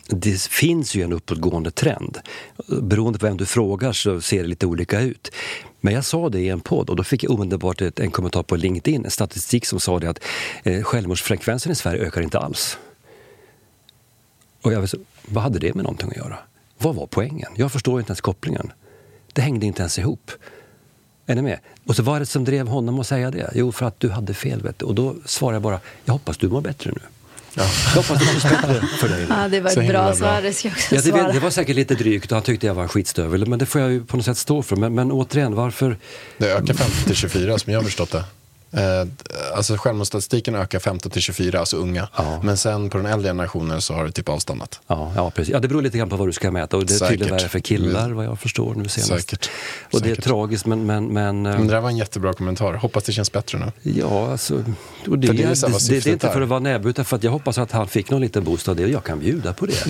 [0.08, 2.18] det finns ju en uppåtgående trend.
[2.66, 5.30] Beroende på vem du frågar så ser det lite olika ut.
[5.80, 8.56] Men jag sa det i en podd och då fick jag omedelbart en kommentar på
[8.56, 10.20] LinkedIn, en statistik som sa det att
[10.62, 12.78] eh, självmordsfrekvensen i Sverige ökar inte alls.
[14.62, 16.38] Och jag visste, vad hade det med någonting att göra?
[16.78, 17.52] Vad var poängen?
[17.56, 18.72] Jag förstår inte ens kopplingen.
[19.32, 20.30] Det hängde inte ens ihop.
[21.30, 21.58] Är ni med?
[21.86, 23.50] Och så vad är det som drev honom att säga det?
[23.54, 24.62] Jo, för att du hade fel.
[24.62, 24.84] Vet du.
[24.86, 27.00] Och då svarar jag bara, jag hoppas du mår bättre nu.
[27.54, 27.64] Jag
[27.94, 29.26] hoppas det känns bättre för dig.
[29.30, 30.14] Ja, det var ett bra bra.
[30.14, 31.32] svar, det ska jag också Ja, det, svara.
[31.32, 33.46] det var säkert lite drygt och han tyckte jag var en skitstövel.
[33.46, 34.76] Men det får jag ju på något sätt stå för.
[34.76, 35.96] Men, men återigen, varför?
[36.38, 38.24] Det ökar 15 till 24 som jag har förstått det.
[38.72, 39.08] Eh,
[39.56, 42.08] alltså självmordsstatistiken ökar 15 till 24, alltså unga.
[42.16, 42.40] Ja.
[42.42, 44.80] Men sen på den äldre generationen så har det typ avstannat.
[44.86, 45.52] Ja, ja, precis.
[45.52, 46.76] Ja, det beror lite grann på vad du ska mäta.
[46.76, 49.28] Och det är tydligen värre för killar vad jag förstår nu senast.
[49.28, 49.50] Säkert.
[49.92, 50.24] Och det är Säkert.
[50.24, 50.86] tragiskt men...
[50.86, 52.74] men, men, eh, Men det där var en jättebra kommentar.
[52.74, 53.92] Hoppas det känns bättre nu.
[54.00, 54.54] Ja, alltså,
[55.08, 57.04] och det, För det är vad det, det, är inte för att vara näbb utan
[57.04, 59.20] för att jag hoppas att han fick någon liten boost av det och jag kan
[59.20, 59.84] bjuda på det.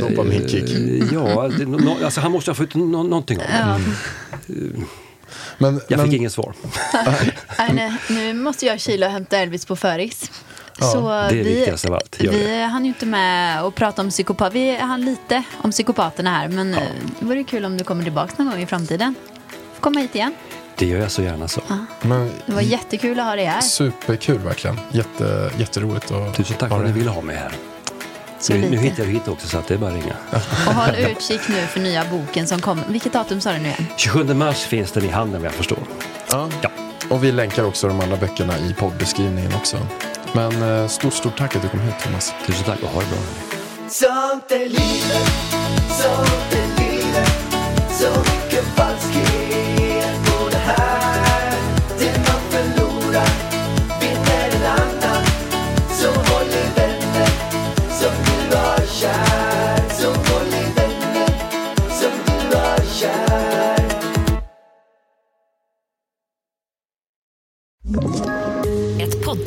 [0.00, 0.70] Dopaminkick.
[0.70, 3.44] Eh, ja, det, no, alltså han måste ha fått no, någonting av
[4.46, 4.82] det.
[5.60, 6.54] Men, Jag men, fick inget svar.
[7.58, 10.30] Nej, nej, nu måste jag kila och hämta Elvis på föris.
[10.78, 12.16] Ja, så det är vi, viktigast av allt.
[12.20, 12.62] Gör Vi det.
[12.64, 14.52] hann ju inte med att prata om psykopat.
[14.52, 16.48] Vi hann lite om psykopaterna här.
[16.48, 16.80] Men eh,
[17.18, 19.14] det vore kul om du kommer tillbaka någon gång i framtiden.
[19.74, 20.34] Får komma hit igen.
[20.76, 21.60] Det gör jag så gärna så.
[22.02, 23.60] men, Det var jättekul att ha dig här.
[23.60, 24.80] superkul verkligen.
[24.92, 26.10] Jätte, jätteroligt.
[26.10, 27.52] att Tusen tack för att ni ville ha mig här.
[28.40, 30.16] Så Nu, nu hittar jag hit också så att det är bara att ringa.
[30.66, 32.84] Och håll utkik nu för nya boken som kommer.
[32.88, 33.86] Vilket datum sa du nu igen?
[33.96, 35.78] 27 mars finns den i handeln vad jag förstår.
[36.30, 36.48] Ja.
[36.62, 36.70] Ja.
[37.10, 39.76] Och vi länkar också de andra böckerna i poddbeskrivningen också.
[40.32, 42.34] Men eh, stort, stort tack att du kom hit Thomas.
[42.46, 43.18] Tusen tack och ha det bra.
[43.88, 45.32] Sånt är livet,
[45.88, 47.32] sånt är livet
[47.90, 49.69] Så mycket falskhet